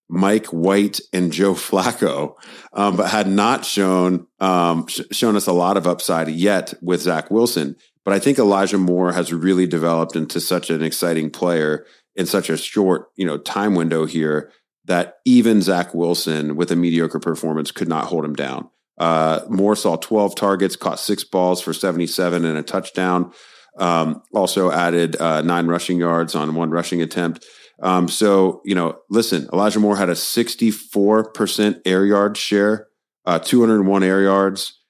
Mike 0.08 0.46
White 0.46 1.00
and 1.12 1.32
Joe 1.32 1.54
Flacco, 1.54 2.34
um, 2.72 2.96
but 2.96 3.10
had 3.10 3.28
not 3.28 3.64
shown 3.64 4.26
um, 4.40 4.86
sh- 4.86 5.00
shown 5.12 5.36
us 5.36 5.46
a 5.46 5.52
lot 5.52 5.76
of 5.76 5.86
upside 5.86 6.28
yet 6.28 6.74
with 6.82 7.02
Zach 7.02 7.30
Wilson. 7.30 7.76
But 8.04 8.12
I 8.12 8.18
think 8.18 8.38
Elijah 8.38 8.76
Moore 8.76 9.12
has 9.12 9.32
really 9.32 9.66
developed 9.66 10.14
into 10.14 10.40
such 10.40 10.68
an 10.68 10.82
exciting 10.82 11.30
player 11.30 11.86
in 12.14 12.26
such 12.26 12.50
a 12.50 12.56
short, 12.56 13.06
you 13.16 13.26
know, 13.26 13.38
time 13.38 13.74
window 13.74 14.04
here 14.04 14.52
that 14.86 15.16
even 15.24 15.62
Zach 15.62 15.94
Wilson 15.94 16.56
with 16.56 16.70
a 16.70 16.76
mediocre 16.76 17.18
performance 17.18 17.70
could 17.70 17.88
not 17.88 18.06
hold 18.06 18.24
him 18.24 18.34
down. 18.34 18.68
Uh, 18.98 19.40
Moore 19.48 19.76
saw 19.76 19.96
12 19.96 20.34
targets, 20.34 20.76
caught 20.76 20.98
six 20.98 21.24
balls 21.24 21.60
for 21.60 21.72
77 21.72 22.44
and 22.44 22.58
a 22.58 22.62
touchdown. 22.62 23.32
Um, 23.78 24.22
also 24.32 24.70
added 24.70 25.20
uh, 25.20 25.42
nine 25.42 25.66
rushing 25.66 25.98
yards 25.98 26.34
on 26.34 26.54
one 26.54 26.70
rushing 26.70 27.02
attempt. 27.02 27.44
Um, 27.82 28.06
so, 28.08 28.62
you 28.64 28.74
know, 28.74 28.98
listen, 29.10 29.48
Elijah 29.52 29.80
Moore 29.80 29.96
had 29.96 30.08
a 30.08 30.14
64% 30.14 31.80
air 31.84 32.04
yard 32.04 32.36
share, 32.36 32.86
uh, 33.26 33.40
201 33.40 34.04
air 34.04 34.22
yards. 34.22 34.80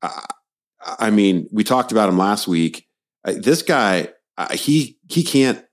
I, 0.00 0.26
I 0.80 1.10
mean, 1.10 1.48
we 1.52 1.64
talked 1.64 1.90
about 1.90 2.08
him 2.08 2.18
last 2.18 2.46
week. 2.46 2.86
this 3.24 3.62
guy, 3.62 4.08
he 4.52 4.98
he 5.08 5.22
can't. 5.22 5.64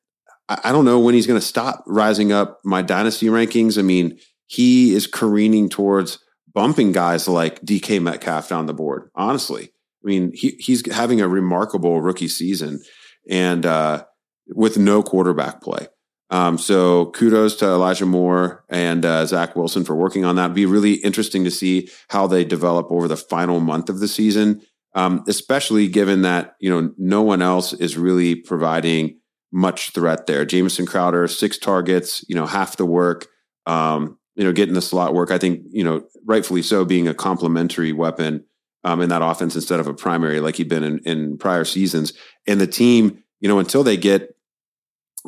I 0.49 0.71
don't 0.71 0.85
know 0.85 0.99
when 0.99 1.13
he's 1.13 1.27
going 1.27 1.39
to 1.39 1.45
stop 1.45 1.83
rising 1.85 2.31
up 2.31 2.59
my 2.63 2.81
dynasty 2.81 3.27
rankings. 3.27 3.77
I 3.77 3.81
mean, 3.81 4.17
he 4.45 4.93
is 4.93 5.05
careening 5.05 5.69
towards 5.69 6.19
bumping 6.53 6.91
guys 6.91 7.27
like 7.27 7.61
DK 7.61 8.01
Metcalf 8.01 8.49
down 8.49 8.65
the 8.65 8.73
board. 8.73 9.09
Honestly, 9.13 9.65
I 9.65 10.07
mean, 10.07 10.31
he 10.33 10.51
he's 10.59 10.89
having 10.91 11.19
a 11.21 11.27
remarkable 11.27 12.01
rookie 12.01 12.29
season, 12.29 12.81
and 13.29 13.65
uh, 13.65 14.05
with 14.47 14.77
no 14.77 15.03
quarterback 15.03 15.61
play. 15.61 15.87
Um, 16.29 16.57
so 16.57 17.07
kudos 17.11 17.55
to 17.57 17.65
Elijah 17.65 18.05
Moore 18.05 18.65
and 18.69 19.05
uh, 19.05 19.25
Zach 19.25 19.55
Wilson 19.55 19.85
for 19.85 19.95
working 19.95 20.25
on 20.25 20.35
that. 20.35 20.53
Be 20.53 20.65
really 20.65 20.95
interesting 20.95 21.43
to 21.45 21.51
see 21.51 21.89
how 22.09 22.27
they 22.27 22.43
develop 22.43 22.91
over 22.91 23.07
the 23.07 23.15
final 23.15 23.59
month 23.61 23.89
of 23.89 23.99
the 23.99 24.09
season, 24.09 24.61
um, 24.93 25.23
especially 25.27 25.87
given 25.87 26.23
that 26.23 26.55
you 26.59 26.69
know 26.69 26.93
no 26.97 27.21
one 27.21 27.41
else 27.41 27.73
is 27.73 27.97
really 27.97 28.35
providing 28.35 29.19
much 29.51 29.91
threat 29.91 30.27
there. 30.27 30.45
Jamison 30.45 30.85
Crowder, 30.85 31.27
six 31.27 31.57
targets, 31.57 32.23
you 32.27 32.35
know, 32.35 32.45
half 32.45 32.77
the 32.77 32.85
work. 32.85 33.27
Um, 33.65 34.17
you 34.35 34.43
know, 34.43 34.53
getting 34.53 34.75
the 34.75 34.81
slot 34.81 35.15
work. 35.15 35.31
I 35.31 35.39
think 35.39 35.63
you 35.71 35.83
know, 35.83 36.03
rightfully 36.25 36.61
so, 36.61 36.85
being 36.85 37.07
a 37.07 37.13
complementary 37.13 37.91
weapon 37.91 38.45
um, 38.83 39.01
in 39.01 39.09
that 39.09 39.23
offense 39.23 39.55
instead 39.55 39.79
of 39.79 39.87
a 39.87 39.93
primary 39.93 40.39
like 40.39 40.55
he'd 40.55 40.69
been 40.69 40.83
in, 40.83 40.99
in 40.99 41.37
prior 41.37 41.65
seasons. 41.65 42.13
And 42.45 42.61
the 42.61 42.67
team, 42.67 43.23
you 43.39 43.49
know, 43.49 43.59
until 43.59 43.83
they 43.83 43.97
get 43.97 44.35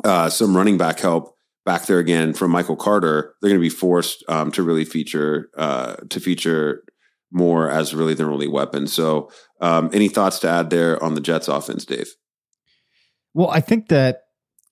uh, 0.04 0.30
some 0.30 0.56
running 0.56 0.78
back 0.78 1.00
help 1.00 1.36
back 1.66 1.86
there 1.86 1.98
again 1.98 2.32
from 2.32 2.52
Michael 2.52 2.76
Carter, 2.76 3.34
they're 3.40 3.50
going 3.50 3.60
to 3.60 3.64
be 3.64 3.68
forced 3.68 4.24
um, 4.28 4.50
to 4.52 4.62
really 4.62 4.84
feature 4.84 5.50
uh, 5.56 5.96
to 6.08 6.20
feature 6.20 6.84
Moore 7.32 7.68
as 7.68 7.94
really 7.94 8.14
their 8.14 8.30
only 8.30 8.48
weapon. 8.48 8.86
So, 8.86 9.30
um, 9.60 9.90
any 9.92 10.08
thoughts 10.08 10.38
to 10.40 10.48
add 10.48 10.70
there 10.70 11.02
on 11.02 11.14
the 11.14 11.20
Jets 11.20 11.48
offense, 11.48 11.84
Dave? 11.84 12.14
Well, 13.34 13.50
I 13.50 13.60
think 13.60 13.88
that 13.88 14.22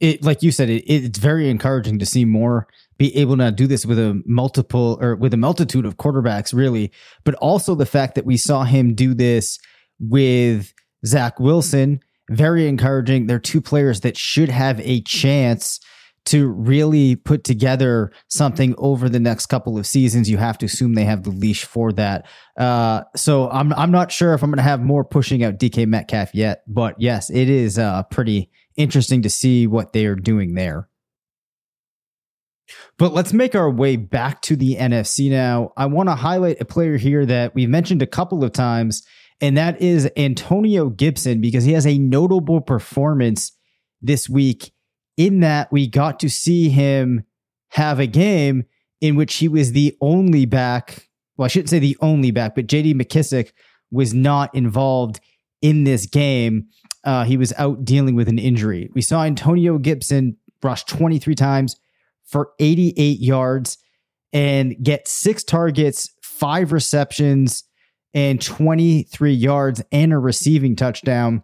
it, 0.00 0.22
like 0.22 0.42
you 0.42 0.52
said, 0.52 0.70
it, 0.70 0.84
it's 0.90 1.18
very 1.18 1.48
encouraging 1.50 1.98
to 1.98 2.06
see 2.06 2.24
Moore 2.24 2.68
be 2.98 3.16
able 3.16 3.36
to 3.36 3.52
do 3.52 3.66
this 3.66 3.86
with 3.86 3.98
a 3.98 4.20
multiple 4.26 4.98
or 5.00 5.14
with 5.16 5.32
a 5.32 5.36
multitude 5.36 5.86
of 5.86 5.96
quarterbacks, 5.96 6.52
really, 6.52 6.92
but 7.24 7.34
also 7.36 7.74
the 7.74 7.86
fact 7.86 8.14
that 8.14 8.24
we 8.26 8.36
saw 8.36 8.64
him 8.64 8.94
do 8.94 9.14
this 9.14 9.58
with 10.00 10.72
Zach 11.06 11.38
Wilson 11.38 12.00
very 12.30 12.68
encouraging. 12.68 13.26
They're 13.26 13.38
two 13.38 13.60
players 13.60 14.00
that 14.00 14.16
should 14.16 14.48
have 14.48 14.80
a 14.80 15.00
chance 15.02 15.80
to 16.28 16.48
really 16.48 17.16
put 17.16 17.44
together 17.44 18.10
something 18.28 18.74
over 18.78 19.08
the 19.08 19.20
next 19.20 19.46
couple 19.46 19.78
of 19.78 19.86
seasons. 19.86 20.30
You 20.30 20.38
have 20.38 20.58
to 20.58 20.66
assume 20.66 20.94
they 20.94 21.04
have 21.04 21.24
the 21.24 21.30
leash 21.30 21.64
for 21.64 21.92
that. 21.92 22.26
Uh, 22.56 23.02
so 23.16 23.50
I'm 23.50 23.72
I'm 23.74 23.90
not 23.90 24.12
sure 24.12 24.34
if 24.34 24.42
I'm 24.42 24.50
going 24.50 24.58
to 24.58 24.62
have 24.62 24.80
Moore 24.80 25.04
pushing 25.04 25.42
out 25.44 25.58
DK 25.58 25.86
Metcalf 25.86 26.34
yet, 26.34 26.62
but 26.66 26.94
yes, 26.98 27.30
it 27.30 27.48
is 27.50 27.78
uh, 27.78 28.02
pretty 28.04 28.50
interesting 28.76 29.22
to 29.22 29.30
see 29.30 29.66
what 29.66 29.92
they 29.92 30.06
are 30.06 30.16
doing 30.16 30.54
there. 30.54 30.88
But 32.98 33.14
let's 33.14 33.32
make 33.32 33.54
our 33.54 33.70
way 33.70 33.96
back 33.96 34.42
to 34.42 34.56
the 34.56 34.76
NFC 34.76 35.30
now. 35.30 35.72
I 35.76 35.86
want 35.86 36.08
to 36.10 36.14
highlight 36.14 36.60
a 36.60 36.66
player 36.66 36.96
here 36.96 37.24
that 37.24 37.54
we've 37.54 37.68
mentioned 37.68 38.02
a 38.02 38.06
couple 38.06 38.44
of 38.44 38.52
times 38.52 39.02
and 39.40 39.56
that 39.56 39.80
is 39.80 40.10
Antonio 40.16 40.88
Gibson 40.88 41.40
because 41.40 41.64
he 41.64 41.72
has 41.72 41.86
a 41.86 41.98
notable 41.98 42.60
performance 42.60 43.52
this 44.02 44.28
week 44.28 44.72
in 45.18 45.40
that 45.40 45.70
we 45.70 45.86
got 45.86 46.18
to 46.20 46.30
see 46.30 46.70
him 46.70 47.24
have 47.70 48.00
a 48.00 48.06
game 48.06 48.64
in 49.02 49.16
which 49.16 49.34
he 49.36 49.48
was 49.48 49.72
the 49.72 49.94
only 50.00 50.46
back. 50.46 51.10
Well, 51.36 51.44
I 51.44 51.48
shouldn't 51.48 51.68
say 51.68 51.80
the 51.80 51.98
only 52.00 52.30
back, 52.30 52.54
but 52.54 52.66
JD 52.66 52.94
McKissic 52.94 53.52
was 53.90 54.14
not 54.14 54.54
involved 54.54 55.20
in 55.60 55.84
this 55.84 56.06
game. 56.06 56.68
Uh, 57.04 57.24
he 57.24 57.36
was 57.36 57.52
out 57.58 57.84
dealing 57.84 58.14
with 58.14 58.28
an 58.28 58.38
injury. 58.38 58.90
We 58.94 59.02
saw 59.02 59.24
Antonio 59.24 59.78
Gibson 59.78 60.36
rush 60.62 60.84
23 60.84 61.34
times 61.34 61.76
for 62.24 62.52
88 62.58 63.18
yards 63.18 63.78
and 64.32 64.76
get 64.82 65.08
six 65.08 65.42
targets, 65.42 66.10
five 66.22 66.72
receptions, 66.72 67.64
and 68.14 68.40
23 68.40 69.32
yards 69.32 69.82
and 69.90 70.12
a 70.12 70.18
receiving 70.18 70.76
touchdown 70.76 71.42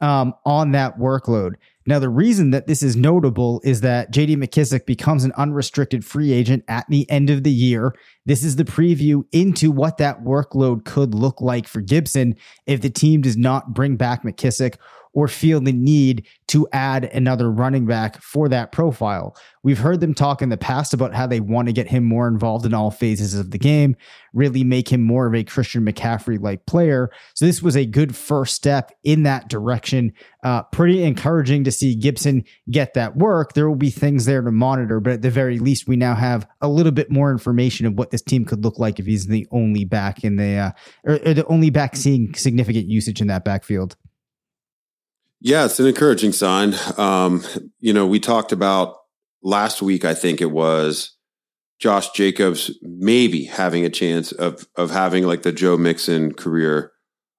um, 0.00 0.34
on 0.44 0.72
that 0.72 0.98
workload. 0.98 1.54
Now, 1.86 1.98
the 1.98 2.10
reason 2.10 2.50
that 2.50 2.66
this 2.66 2.82
is 2.82 2.94
notable 2.94 3.60
is 3.64 3.80
that 3.80 4.12
JD 4.12 4.36
McKissic 4.36 4.84
becomes 4.84 5.24
an 5.24 5.32
unrestricted 5.36 6.04
free 6.04 6.32
agent 6.32 6.62
at 6.68 6.84
the 6.88 7.08
end 7.10 7.30
of 7.30 7.42
the 7.42 7.50
year. 7.50 7.94
This 8.26 8.44
is 8.44 8.56
the 8.56 8.64
preview 8.64 9.24
into 9.32 9.70
what 9.70 9.96
that 9.96 10.22
workload 10.22 10.84
could 10.84 11.14
look 11.14 11.40
like 11.40 11.66
for 11.66 11.80
Gibson 11.80 12.36
if 12.66 12.82
the 12.82 12.90
team 12.90 13.22
does 13.22 13.36
not 13.36 13.72
bring 13.72 13.96
back 13.96 14.22
McKissic 14.22 14.76
or 15.12 15.28
feel 15.28 15.60
the 15.60 15.72
need 15.72 16.26
to 16.48 16.68
add 16.72 17.04
another 17.04 17.50
running 17.50 17.86
back 17.86 18.20
for 18.22 18.48
that 18.48 18.72
profile. 18.72 19.36
We've 19.62 19.78
heard 19.78 20.00
them 20.00 20.14
talk 20.14 20.40
in 20.40 20.48
the 20.48 20.56
past 20.56 20.94
about 20.94 21.14
how 21.14 21.26
they 21.26 21.40
want 21.40 21.68
to 21.68 21.72
get 21.72 21.88
him 21.88 22.04
more 22.04 22.28
involved 22.28 22.64
in 22.64 22.72
all 22.72 22.90
phases 22.90 23.34
of 23.34 23.50
the 23.50 23.58
game, 23.58 23.96
really 24.32 24.64
make 24.64 24.90
him 24.90 25.02
more 25.02 25.26
of 25.26 25.34
a 25.34 25.44
Christian 25.44 25.84
McCaffrey 25.84 26.40
like 26.40 26.64
player. 26.66 27.10
So 27.34 27.44
this 27.44 27.62
was 27.62 27.76
a 27.76 27.84
good 27.84 28.16
first 28.16 28.54
step 28.54 28.92
in 29.04 29.24
that 29.24 29.48
direction. 29.48 30.12
Uh, 30.42 30.62
pretty 30.64 31.02
encouraging 31.02 31.64
to 31.64 31.72
see 31.72 31.94
Gibson 31.94 32.44
get 32.70 32.94
that 32.94 33.16
work. 33.16 33.52
There 33.52 33.68
will 33.68 33.76
be 33.76 33.90
things 33.90 34.24
there 34.24 34.42
to 34.42 34.50
monitor, 34.50 35.00
but 35.00 35.14
at 35.14 35.22
the 35.22 35.30
very 35.30 35.58
least, 35.58 35.86
we 35.86 35.96
now 35.96 36.14
have 36.14 36.48
a 36.60 36.68
little 36.68 36.92
bit 36.92 37.10
more 37.10 37.30
information 37.30 37.86
of 37.86 37.94
what 37.94 38.10
this 38.10 38.22
team 38.22 38.44
could 38.44 38.64
look 38.64 38.78
like 38.78 38.98
if 38.98 39.06
he's 39.06 39.26
the 39.26 39.46
only 39.50 39.84
back 39.84 40.24
in 40.24 40.36
the 40.36 40.56
uh, 40.56 40.70
or, 41.04 41.14
or 41.26 41.34
the 41.34 41.46
only 41.46 41.70
back 41.70 41.96
seeing 41.96 42.32
significant 42.34 42.86
usage 42.88 43.20
in 43.20 43.26
that 43.26 43.44
backfield. 43.44 43.96
Yeah, 45.40 45.64
it's 45.64 45.80
an 45.80 45.86
encouraging 45.86 46.32
sign. 46.32 46.74
Um, 46.98 47.42
you 47.78 47.92
know, 47.92 48.06
we 48.06 48.20
talked 48.20 48.52
about 48.52 48.96
last 49.42 49.80
week, 49.80 50.04
I 50.04 50.14
think 50.14 50.40
it 50.40 50.50
was 50.50 51.16
Josh 51.80 52.10
Jacobs 52.10 52.70
maybe 52.82 53.44
having 53.44 53.84
a 53.84 53.90
chance 53.90 54.32
of 54.32 54.66
of 54.76 54.90
having 54.90 55.26
like 55.26 55.42
the 55.42 55.52
Joe 55.52 55.78
Mixon 55.78 56.34
career 56.34 56.92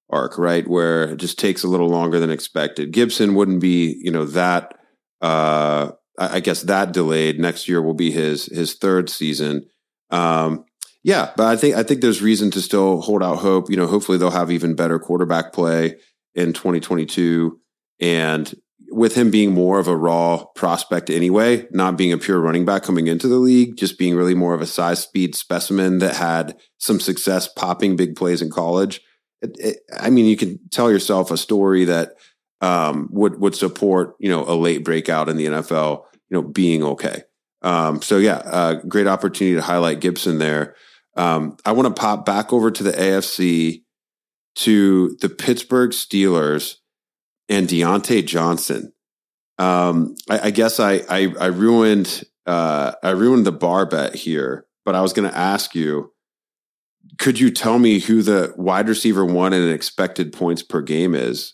arc, 0.10 0.38
right? 0.38 0.68
Where 0.68 1.04
it 1.04 1.18
just 1.18 1.40
takes 1.40 1.64
a 1.64 1.68
little 1.68 1.90
longer 1.90 2.20
than 2.20 2.32
expected. 2.32 2.92
Gibson 2.92 3.36
wouldn't 3.36 3.62
be, 3.62 4.02
you 4.04 4.12
know, 4.12 4.26
that 4.26 4.74
uh 5.22 5.92
I 6.18 6.40
guess 6.40 6.64
that 6.64 6.92
delayed. 6.92 7.40
Next 7.40 7.68
year 7.68 7.82
will 7.82 7.94
be 7.94 8.12
his 8.12 8.46
his 8.48 8.74
third 8.74 9.10
season. 9.10 9.68
Um 10.10 10.66
yeah, 11.04 11.32
but 11.38 11.48
I 11.48 11.56
think 11.56 11.76
I 11.76 11.84
think 11.84 12.02
there's 12.02 12.22
reason 12.22 12.50
to 12.52 12.62
still 12.62 13.02
hold 13.02 13.22
out 13.22 13.38
hope. 13.38 13.70
You 13.70 13.78
know, 13.78 13.88
hopefully 13.88 14.18
they'll 14.18 14.32
have 14.32 14.52
even 14.52 14.76
better 14.76 14.98
quarterback 14.98 15.54
play 15.54 15.98
in 16.34 16.54
2022. 16.54 17.60
And 18.02 18.54
with 18.90 19.16
him 19.16 19.32
being 19.32 19.54
more 19.54 19.80
of 19.80 19.88
a 19.88 19.96
raw 19.96 20.44
prospect 20.56 21.10
anyway, 21.10 21.66
not 21.72 21.98
being 21.98 22.12
a 22.12 22.18
pure 22.18 22.40
running 22.40 22.66
back 22.66 22.84
coming 22.84 23.08
into 23.08 23.28
the 23.28 23.38
league, 23.38 23.78
just 23.78 23.98
being 23.98 24.16
really 24.16 24.36
more 24.36 24.54
of 24.54 24.62
a 24.62 24.66
size 24.66 25.02
speed 25.02 25.34
specimen 25.34 26.00
that 26.00 26.18
had 26.18 26.58
some 26.78 27.00
success 27.00 27.48
popping 27.48 27.96
big 27.96 28.16
plays 28.16 28.42
in 28.42 28.50
college. 28.50 29.02
It, 29.42 29.56
it, 29.60 29.78
I 29.98 30.10
mean, 30.10 30.26
you 30.26 30.36
can 30.36 30.60
tell 30.70 30.92
yourself 30.92 31.32
a 31.32 31.38
story 31.38 31.86
that 31.86 32.16
um, 32.60 33.08
would 33.12 33.40
would 33.40 33.56
support 33.56 34.16
you 34.20 34.30
know 34.30 34.44
a 34.44 34.54
late 34.54 34.84
breakout 34.84 35.30
in 35.30 35.38
the 35.38 35.48
NFL, 35.48 36.04
you 36.30 36.36
know, 36.36 36.44
being 36.44 36.84
okay. 36.84 37.24
Um, 37.62 38.02
so 38.02 38.18
yeah, 38.18 38.38
uh, 38.38 38.74
great 38.88 39.08
opportunity 39.08 39.56
to 39.56 39.62
highlight 39.62 40.02
Gibson 40.02 40.38
there. 40.38 40.76
Um, 41.16 41.58
I 41.66 41.72
want 41.72 41.88
to 41.94 42.00
pop 42.00 42.26
back 42.26 42.54
over 42.54 42.72
to 42.72 42.84
the 42.84 42.92
AFC 42.92 43.84
to 44.56 45.16
the 45.22 45.30
Pittsburgh 45.30 45.92
Steelers 45.92 46.76
and 47.52 47.68
Diontae 47.68 48.26
Johnson. 48.26 48.94
Um, 49.60 50.16
I, 50.30 50.40
I, 50.48 50.52
guess 50.52 50.80
I, 50.80 51.04
I, 51.10 51.34
I 51.40 51.46
ruined 51.48 52.24
uh, 52.48 52.94
I 53.04 53.12
ruined 53.12 53.46
the 53.46 53.52
bar 53.52 53.86
bet 53.86 54.16
here, 54.16 54.66
but 54.86 54.96
I 54.96 55.02
was 55.02 55.14
going 55.14 55.30
to 55.30 55.38
ask 55.38 55.76
you: 55.76 56.12
Could 57.20 57.40
you 57.40 57.52
tell 57.52 57.78
me 57.78 58.00
who 58.00 58.24
the 58.24 58.54
wide 58.58 58.90
receiver 58.90 59.24
one 59.24 59.54
in 59.54 59.70
expected 59.70 60.34
points 60.34 60.64
per 60.64 60.82
game 60.82 61.14
is 61.14 61.54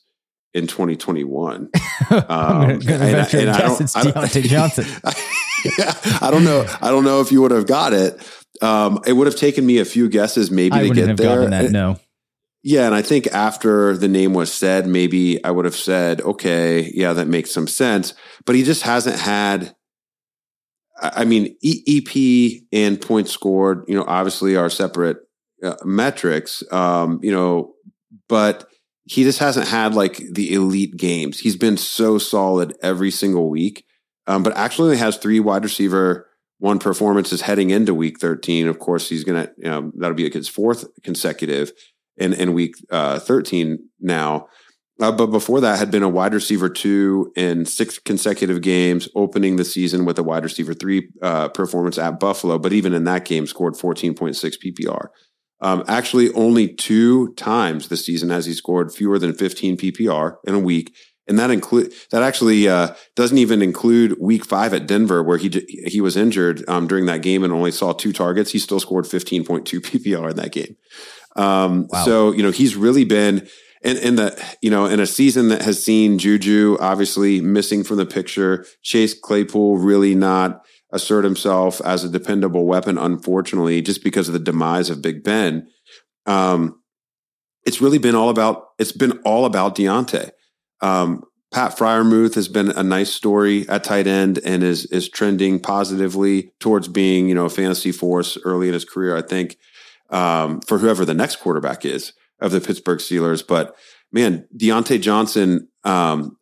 in 0.53 0.67
2021? 0.67 1.69
um, 2.09 2.25
I'm 2.29 2.79
going 2.79 2.79
to 2.79 2.85
venture 2.85 3.39
and, 3.39 3.49
and 3.49 3.57
guess 3.57 3.81
it's 3.81 3.95
Diontae 3.95 4.43
Johnson. 4.43 4.85
yeah, 5.77 5.93
I 6.21 6.31
don't 6.31 6.45
know. 6.45 6.65
I 6.81 6.89
don't 6.89 7.03
know 7.03 7.19
if 7.19 7.31
you 7.33 7.41
would 7.41 7.51
have 7.51 7.67
got 7.67 7.91
it. 7.91 8.25
Um, 8.61 9.01
it 9.05 9.13
would 9.13 9.27
have 9.27 9.35
taken 9.35 9.65
me 9.65 9.79
a 9.79 9.85
few 9.85 10.07
guesses 10.07 10.49
maybe 10.49 10.75
I 10.75 10.87
to 10.87 10.93
get 10.93 11.09
have 11.09 11.17
there. 11.17 11.49
That, 11.49 11.71
no. 11.71 11.99
Yeah, 12.63 12.85
and 12.85 12.95
I 12.95 13.01
think 13.01 13.27
after 13.27 13.95
the 13.95 14.07
name 14.07 14.33
was 14.33 14.51
said, 14.51 14.87
maybe 14.87 15.43
I 15.43 15.51
would 15.51 15.65
have 15.65 15.75
said, 15.75 16.21
okay, 16.21 16.91
yeah, 16.93 17.13
that 17.13 17.27
makes 17.27 17.51
some 17.51 17.67
sense. 17.67 18.13
But 18.45 18.55
he 18.55 18.63
just 18.63 18.83
hasn't 18.83 19.19
had. 19.19 19.75
I 20.99 21.25
mean, 21.25 21.55
EP 21.63 22.63
and 22.71 22.99
points 22.99 23.31
scored, 23.31 23.85
you 23.87 23.95
know, 23.95 24.03
obviously 24.07 24.55
are 24.55 24.67
separate 24.67 25.17
uh, 25.63 25.75
metrics, 25.85 26.63
um, 26.71 27.19
you 27.21 27.31
know, 27.31 27.75
but 28.27 28.67
he 29.05 29.23
just 29.23 29.39
hasn't 29.39 29.67
had 29.67 29.93
like 29.93 30.17
the 30.17 30.53
elite 30.53 30.97
games. 30.97 31.39
He's 31.39 31.55
been 31.55 31.77
so 31.77 32.17
solid 32.17 32.75
every 32.81 33.11
single 33.11 33.49
week, 33.49 33.85
um, 34.25 34.41
but 34.41 34.57
actually 34.57 34.97
has 34.97 35.17
three 35.17 35.39
wide 35.39 35.63
receiver 35.63 36.27
one 36.59 36.79
performances 36.79 37.41
heading 37.41 37.69
into 37.69 37.93
week 37.93 38.19
13. 38.19 38.67
Of 38.67 38.79
course, 38.79 39.07
he's 39.07 39.23
going 39.23 39.45
to, 39.45 39.53
you 39.57 39.69
know, 39.69 39.91
that'll 39.95 40.15
be 40.15 40.23
like 40.23 40.33
his 40.33 40.47
fourth 40.49 40.85
consecutive 41.03 41.71
in, 42.17 42.33
in 42.33 42.53
week 42.53 42.75
uh, 42.91 43.19
13 43.19 43.79
now. 43.99 44.47
Uh, 44.99 45.11
but 45.11 45.27
before 45.27 45.61
that, 45.61 45.77
had 45.77 45.91
been 45.91 46.01
a 46.01 46.09
wide 46.09 46.33
receiver 46.33 46.69
two 46.69 47.31
in 47.35 47.65
six 47.65 47.99
consecutive 47.99 48.61
games, 48.61 49.07
opening 49.15 49.55
the 49.55 49.65
season 49.65 50.05
with 50.05 50.17
a 50.17 50.23
wide 50.23 50.43
receiver 50.43 50.73
three 50.73 51.09
uh, 51.21 51.49
performance 51.49 51.99
at 51.99 52.19
Buffalo. 52.19 52.57
But 52.57 52.73
even 52.73 52.93
in 52.93 53.03
that 53.03 53.25
game, 53.25 53.45
scored 53.45 53.75
14.6 53.75 54.55
PPR. 54.63 55.09
Um, 55.59 55.83
actually, 55.87 56.31
only 56.33 56.73
two 56.73 57.33
times 57.33 57.87
this 57.87 58.05
season 58.05 58.29
has 58.29 58.45
he 58.45 58.53
scored 58.53 58.91
fewer 58.91 59.17
than 59.19 59.33
15 59.33 59.77
PPR 59.77 60.37
in 60.45 60.53
a 60.53 60.59
week, 60.59 60.95
and 61.27 61.37
that 61.39 61.49
include 61.49 61.93
that 62.11 62.23
actually 62.23 62.67
uh, 62.67 62.93
doesn't 63.15 63.37
even 63.39 63.61
include 63.61 64.17
Week 64.19 64.45
Five 64.45 64.73
at 64.73 64.87
Denver, 64.87 65.23
where 65.23 65.37
he 65.37 65.49
he 65.87 65.99
was 65.99 66.15
injured 66.15 66.63
um, 66.67 66.87
during 66.87 67.05
that 67.07 67.23
game 67.23 67.43
and 67.43 67.51
only 67.51 67.71
saw 67.71 67.91
two 67.91 68.13
targets. 68.13 68.51
He 68.51 68.59
still 68.59 68.79
scored 68.79 69.05
15.2 69.05 69.63
PPR 69.81 70.31
in 70.31 70.35
that 70.37 70.51
game. 70.51 70.75
Um, 71.37 71.87
wow. 71.89 72.03
So 72.03 72.31
you 72.31 72.43
know 72.43 72.51
he's 72.51 72.75
really 72.75 73.05
been 73.05 73.47
in, 73.81 73.97
in 73.97 74.15
the 74.15 74.57
you 74.61 74.69
know 74.69 74.85
in 74.85 74.99
a 74.99 75.07
season 75.07 75.49
that 75.49 75.61
has 75.61 75.83
seen 75.83 76.17
Juju 76.17 76.77
obviously 76.79 77.41
missing 77.41 77.83
from 77.83 77.97
the 77.97 78.05
picture, 78.05 78.65
Chase 78.81 79.13
Claypool 79.17 79.77
really 79.77 80.15
not 80.15 80.65
assert 80.91 81.23
himself 81.23 81.81
as 81.81 82.03
a 82.03 82.09
dependable 82.09 82.65
weapon, 82.65 82.97
unfortunately, 82.97 83.81
just 83.81 84.03
because 84.03 84.27
of 84.27 84.33
the 84.33 84.39
demise 84.39 84.89
of 84.89 85.01
Big 85.01 85.23
Ben. 85.23 85.67
Um, 86.25 86.81
it's 87.65 87.81
really 87.81 87.97
been 87.97 88.15
all 88.15 88.29
about 88.29 88.69
it's 88.79 88.91
been 88.91 89.19
all 89.23 89.45
about 89.45 89.75
Diontae. 89.75 90.31
Um, 90.81 91.23
Pat 91.53 91.77
Freiermuth 91.77 92.35
has 92.35 92.47
been 92.47 92.71
a 92.71 92.83
nice 92.83 93.11
story 93.11 93.67
at 93.69 93.83
tight 93.83 94.07
end 94.07 94.39
and 94.43 94.63
is 94.63 94.85
is 94.87 95.09
trending 95.09 95.59
positively 95.59 96.51
towards 96.59 96.87
being 96.87 97.29
you 97.29 97.35
know 97.35 97.45
a 97.45 97.49
fantasy 97.49 97.91
force 97.91 98.37
early 98.43 98.67
in 98.67 98.73
his 98.73 98.85
career. 98.85 99.15
I 99.15 99.21
think 99.21 99.57
um, 100.09 100.61
for 100.61 100.77
whoever 100.77 101.05
the 101.05 101.13
next 101.13 101.37
quarterback 101.37 101.85
is 101.85 102.13
of 102.39 102.51
the 102.51 102.61
Pittsburgh 102.61 102.99
Steelers, 102.99 103.45
but 103.45 103.75
man, 104.11 104.47
Diontae 104.55 105.01
Johnson 105.01 105.69
um, 105.83 106.37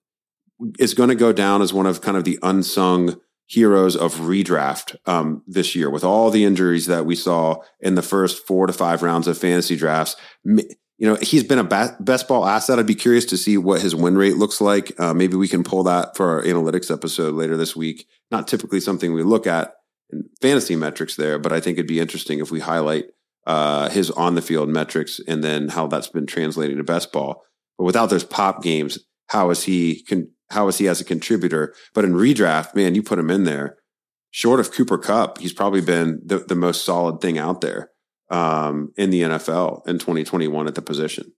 is 0.80 0.94
going 0.94 1.10
to 1.10 1.16
go 1.16 1.32
down 1.32 1.62
as 1.62 1.74
one 1.74 1.86
of 1.86 2.02
kind 2.02 2.18
of 2.18 2.24
the 2.24 2.40
unsung 2.44 3.20
heroes 3.48 3.96
of 3.96 4.16
redraft 4.16 4.96
um, 5.06 5.44
this 5.46 5.76
year 5.76 5.90
with 5.90 6.04
all 6.04 6.32
the 6.32 6.44
injuries 6.44 6.88
that 6.88 7.06
we 7.06 7.16
saw 7.16 7.58
in 7.80 7.96
the 7.96 8.02
first 8.02 8.46
four 8.48 8.66
to 8.66 8.74
five 8.74 9.04
rounds 9.04 9.28
of 9.28 9.38
fantasy 9.38 9.76
drafts. 9.76 10.16
You 10.44 10.66
know, 11.00 11.16
he's 11.16 11.44
been 11.44 11.60
a 11.60 11.96
best 12.00 12.28
ball 12.28 12.46
asset. 12.46 12.80
I'd 12.80 12.88
be 12.88 12.96
curious 12.96 13.26
to 13.26 13.38
see 13.38 13.58
what 13.58 13.82
his 13.82 13.94
win 13.94 14.18
rate 14.18 14.38
looks 14.38 14.62
like. 14.62 14.98
Uh, 15.00 15.14
maybe 15.14 15.36
we 15.36 15.48
can 15.48 15.64
pull 15.64 15.84
that 15.84 16.16
for 16.16 16.30
our 16.30 16.44
analytics 16.44 16.92
episode 16.92 17.36
later 17.36 17.58
this 17.58 17.76
week. 17.76 18.08
Not 18.32 18.48
typically 18.48 18.80
something 18.80 19.14
we 19.14 19.22
look 19.22 19.46
at 19.46 19.76
in 20.12 20.24
fantasy 20.42 20.76
metrics 20.76 21.16
there, 21.16 21.38
but 21.38 21.52
I 21.52 21.60
think 21.60 21.78
it'd 21.78 21.88
be 21.88 22.00
interesting 22.00 22.40
if 22.40 22.50
we 22.50 22.62
highlight 22.62 23.06
uh, 23.46 23.90
his 23.90 24.12
on 24.12 24.36
the 24.36 24.42
field 24.42 24.70
metrics 24.70 25.20
and 25.28 25.44
then 25.44 25.70
how 25.70 25.88
that's 25.88 26.08
been 26.08 26.26
translating 26.26 26.78
to 26.78 26.84
best 26.84 27.12
ball. 27.12 27.44
But 27.78 27.86
without 27.86 28.10
those 28.10 28.24
pop 28.24 28.64
games, 28.64 29.00
how 29.28 29.50
is 29.50 29.64
he 29.64 30.04
con- 30.04 30.30
how 30.50 30.68
is 30.68 30.78
he 30.78 30.88
as 30.88 31.02
a 31.02 31.06
contributor? 31.06 31.74
But 31.94 32.06
in 32.06 32.14
redraft, 32.14 32.76
man, 32.76 32.96
you 32.96 33.04
put 33.04 33.20
him 33.20 33.30
in 33.30 33.44
there. 33.44 33.78
Short 34.32 34.60
of 34.60 34.72
Cooper 34.72 34.98
Kupp, 34.98 35.38
he's 35.38 35.54
probably 35.54 35.82
been 35.82 36.22
the, 36.26 36.40
the 36.40 36.56
most 36.56 36.84
solid 36.84 37.22
thing 37.22 37.38
out 37.38 37.62
there 37.62 37.92
um, 38.30 38.92
in 38.98 39.10
the 39.10 39.22
NFL 39.22 39.88
in 39.88 39.98
2021 39.98 40.68
at 40.68 40.76
the 40.76 40.82
position. 40.82 41.32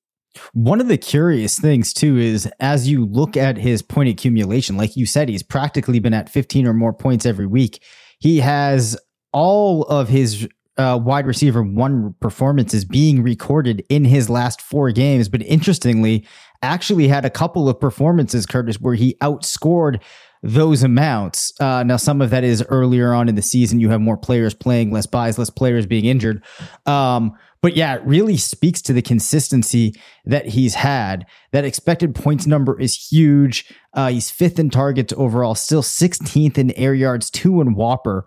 One 0.54 0.82
of 0.82 0.88
the 0.88 0.98
curious 0.98 1.60
things 1.60 1.94
too 1.94 2.18
is 2.18 2.50
as 2.60 2.88
you 2.88 3.06
look 3.06 3.38
at 3.38 3.58
his 3.58 3.82
point 3.82 4.10
accumulation, 4.10 4.78
like 4.78 4.96
you 4.96 5.06
said, 5.06 5.30
he's 5.30 5.44
practically 5.44 6.00
been 6.00 6.14
at 6.14 6.30
15 6.30 6.68
or 6.68 6.74
more 6.74 6.94
points 6.94 7.26
every 7.26 7.48
week. 7.48 7.84
He 8.20 8.40
has 8.40 8.98
all 9.32 9.84
of 9.84 10.10
his 10.10 10.48
uh, 10.78 11.00
wide 11.02 11.26
receiver 11.26 11.64
one 11.64 12.14
performances 12.20 12.86
being 12.86 13.24
recorded 13.24 13.84
in 13.90 14.06
his 14.06 14.30
last 14.30 14.62
four 14.62 14.92
games. 14.92 15.30
But 15.30 15.42
interestingly, 15.44 16.26
actually 16.62 17.08
had 17.08 17.26
a 17.26 17.30
couple 17.30 17.70
of 17.70 17.80
performances, 17.80 18.46
Curtis, 18.46 18.80
where 18.80 18.96
he 18.96 19.16
outscored 19.22 20.02
those 20.44 20.84
amounts. 20.84 21.52
Uh, 21.60 21.84
now, 21.84 21.98
some 21.98 22.22
of 22.22 22.30
that 22.30 22.44
is 22.44 22.64
earlier 22.70 23.14
on 23.14 23.28
in 23.28 23.36
the 23.36 23.42
season. 23.42 23.80
You 23.80 23.90
have 23.90 24.02
more 24.02 24.18
players 24.18 24.54
playing, 24.54 24.92
less 24.92 25.06
byes, 25.06 25.38
less 25.38 25.50
players 25.50 25.86
being 25.86 26.06
injured. 26.06 26.44
Um, 26.86 27.34
but 27.62 27.76
yeah, 27.76 27.96
it 27.96 28.04
really 28.06 28.38
speaks 28.38 28.82
to 28.84 28.94
the 28.94 29.02
consistency 29.02 29.96
that 30.26 30.46
he's 30.46 30.76
had. 30.76 31.26
That 31.52 31.66
expected 31.66 32.14
points 32.14 32.46
number 32.46 32.80
is 32.80 32.96
huge. 32.96 33.74
Uh, 33.94 34.10
he's 34.10 34.30
fifth 34.30 34.60
in 34.60 34.70
targets 34.70 35.14
overall, 35.18 35.56
still 35.56 35.82
16th 35.82 36.58
in 36.58 36.72
air 36.72 36.94
yards, 36.94 37.32
two 37.32 37.60
in 37.60 37.76
WOPR. 37.76 38.24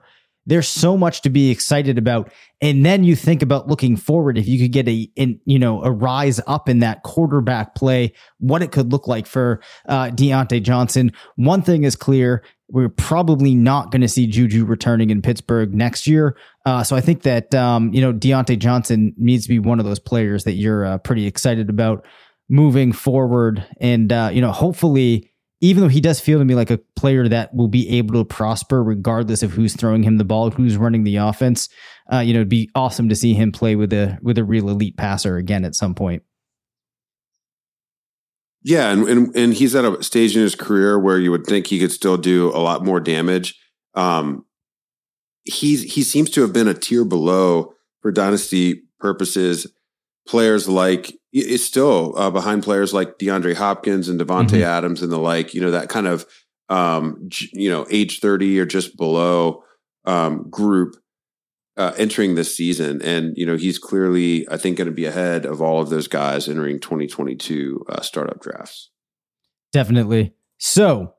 There's 0.50 0.66
so 0.66 0.96
much 0.96 1.22
to 1.22 1.30
be 1.30 1.48
excited 1.48 1.96
about. 1.96 2.32
And 2.60 2.84
then 2.84 3.04
you 3.04 3.14
think 3.14 3.40
about 3.40 3.68
looking 3.68 3.96
forward, 3.96 4.36
if 4.36 4.48
you 4.48 4.58
could 4.58 4.72
get 4.72 4.88
a, 4.88 5.08
in, 5.14 5.38
you 5.44 5.60
know, 5.60 5.80
a 5.84 5.92
rise 5.92 6.40
up 6.48 6.68
in 6.68 6.80
that 6.80 7.04
quarterback 7.04 7.76
play, 7.76 8.12
what 8.38 8.60
it 8.60 8.72
could 8.72 8.90
look 8.90 9.06
like 9.06 9.28
for 9.28 9.62
uh, 9.88 10.06
Diontae 10.06 10.60
Johnson. 10.60 11.12
One 11.36 11.62
thing 11.62 11.84
is 11.84 11.94
clear. 11.94 12.42
We're 12.68 12.88
probably 12.88 13.54
not 13.54 13.92
going 13.92 14.00
to 14.00 14.08
see 14.08 14.26
Juju 14.26 14.64
returning 14.64 15.10
in 15.10 15.22
Pittsburgh 15.22 15.72
next 15.72 16.08
year. 16.08 16.36
Uh, 16.66 16.82
so 16.82 16.96
I 16.96 17.00
think 17.00 17.22
that, 17.22 17.54
um, 17.54 17.94
you 17.94 18.00
know, 18.00 18.12
Diontae 18.12 18.58
Johnson 18.58 19.14
needs 19.16 19.44
to 19.44 19.50
be 19.50 19.60
one 19.60 19.78
of 19.78 19.86
those 19.86 20.00
players 20.00 20.42
that 20.44 20.54
you're 20.54 20.84
uh, 20.84 20.98
pretty 20.98 21.26
excited 21.26 21.70
about 21.70 22.04
moving 22.48 22.90
forward. 22.90 23.64
And, 23.80 24.12
uh, 24.12 24.30
you 24.32 24.40
know, 24.40 24.50
hopefully, 24.50 25.30
even 25.60 25.82
though 25.82 25.88
he 25.88 26.00
does 26.00 26.20
feel 26.20 26.38
to 26.38 26.44
me 26.44 26.54
like 26.54 26.70
a 26.70 26.78
player 26.96 27.28
that 27.28 27.54
will 27.54 27.68
be 27.68 27.88
able 27.90 28.14
to 28.14 28.24
prosper 28.24 28.82
regardless 28.82 29.42
of 29.42 29.52
who's 29.52 29.74
throwing 29.74 30.02
him 30.02 30.16
the 30.16 30.24
ball, 30.24 30.50
who's 30.50 30.76
running 30.76 31.04
the 31.04 31.16
offense, 31.16 31.68
uh, 32.12 32.18
you 32.18 32.32
know, 32.32 32.40
it'd 32.40 32.48
be 32.48 32.70
awesome 32.74 33.08
to 33.08 33.14
see 33.14 33.34
him 33.34 33.52
play 33.52 33.76
with 33.76 33.92
a 33.92 34.18
with 34.22 34.38
a 34.38 34.44
real 34.44 34.68
elite 34.68 34.96
passer 34.96 35.36
again 35.36 35.64
at 35.64 35.74
some 35.74 35.94
point. 35.94 36.22
Yeah, 38.62 38.90
and, 38.90 39.08
and 39.08 39.36
and 39.36 39.54
he's 39.54 39.74
at 39.74 39.84
a 39.84 40.02
stage 40.02 40.36
in 40.36 40.42
his 40.42 40.54
career 40.54 40.98
where 40.98 41.18
you 41.18 41.30
would 41.30 41.46
think 41.46 41.66
he 41.66 41.78
could 41.78 41.92
still 41.92 42.16
do 42.16 42.50
a 42.50 42.58
lot 42.58 42.84
more 42.84 43.00
damage. 43.00 43.58
Um, 43.94 44.44
he's 45.44 45.94
he 45.94 46.02
seems 46.02 46.30
to 46.30 46.42
have 46.42 46.52
been 46.52 46.68
a 46.68 46.74
tier 46.74 47.04
below 47.04 47.74
for 48.00 48.12
dynasty 48.12 48.82
purposes. 48.98 49.66
Players 50.30 50.68
like 50.68 51.18
is 51.32 51.64
still 51.64 52.16
uh, 52.16 52.30
behind 52.30 52.62
players 52.62 52.94
like 52.94 53.18
DeAndre 53.18 53.56
Hopkins 53.56 54.08
and 54.08 54.20
Davante 54.20 54.50
mm-hmm. 54.50 54.62
Adams 54.62 55.02
and 55.02 55.10
the 55.10 55.18
like. 55.18 55.54
You 55.54 55.60
know 55.60 55.72
that 55.72 55.88
kind 55.88 56.06
of 56.06 56.24
um, 56.68 57.28
you 57.52 57.68
know 57.68 57.84
age 57.90 58.20
thirty 58.20 58.60
or 58.60 58.64
just 58.64 58.96
below 58.96 59.64
um, 60.04 60.48
group 60.48 60.94
uh, 61.76 61.94
entering 61.96 62.36
this 62.36 62.56
season, 62.56 63.02
and 63.02 63.36
you 63.36 63.44
know 63.44 63.56
he's 63.56 63.80
clearly 63.80 64.46
I 64.48 64.56
think 64.56 64.78
going 64.78 64.86
to 64.86 64.94
be 64.94 65.04
ahead 65.04 65.46
of 65.46 65.60
all 65.60 65.80
of 65.80 65.90
those 65.90 66.06
guys 66.06 66.48
entering 66.48 66.78
2022 66.78 67.86
uh, 67.88 68.00
startup 68.00 68.40
drafts. 68.40 68.90
Definitely. 69.72 70.32
So 70.58 71.14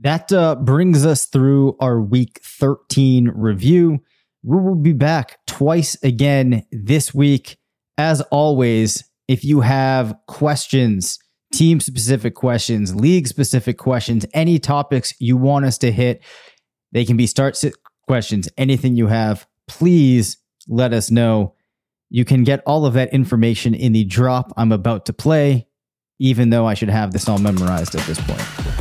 that 0.00 0.30
uh, 0.34 0.56
brings 0.56 1.06
us 1.06 1.24
through 1.24 1.78
our 1.80 1.98
Week 1.98 2.40
13 2.44 3.32
review. 3.34 4.00
We 4.42 4.58
will 4.58 4.74
be 4.74 4.92
back 4.92 5.38
twice 5.46 5.96
again 6.02 6.66
this 6.70 7.14
week. 7.14 7.56
As 7.98 8.20
always, 8.30 9.02
if 9.26 9.44
you 9.44 9.60
have 9.60 10.16
questions, 10.28 11.18
team 11.52 11.80
specific 11.80 12.36
questions, 12.36 12.94
league 12.94 13.26
specific 13.26 13.76
questions, 13.76 14.24
any 14.32 14.60
topics 14.60 15.12
you 15.18 15.36
want 15.36 15.64
us 15.64 15.78
to 15.78 15.90
hit, 15.90 16.22
they 16.92 17.04
can 17.04 17.16
be 17.16 17.26
start 17.26 17.56
sit 17.56 17.74
questions, 18.06 18.48
anything 18.56 18.94
you 18.94 19.08
have, 19.08 19.46
please 19.66 20.38
let 20.68 20.92
us 20.92 21.10
know. 21.10 21.54
You 22.08 22.24
can 22.24 22.44
get 22.44 22.62
all 22.66 22.86
of 22.86 22.94
that 22.94 23.12
information 23.12 23.74
in 23.74 23.92
the 23.92 24.04
drop 24.04 24.52
I'm 24.56 24.72
about 24.72 25.04
to 25.06 25.12
play, 25.12 25.66
even 26.20 26.50
though 26.50 26.66
I 26.66 26.74
should 26.74 26.90
have 26.90 27.12
this 27.12 27.28
all 27.28 27.38
memorized 27.38 27.96
at 27.96 28.06
this 28.06 28.20
point. 28.20 28.57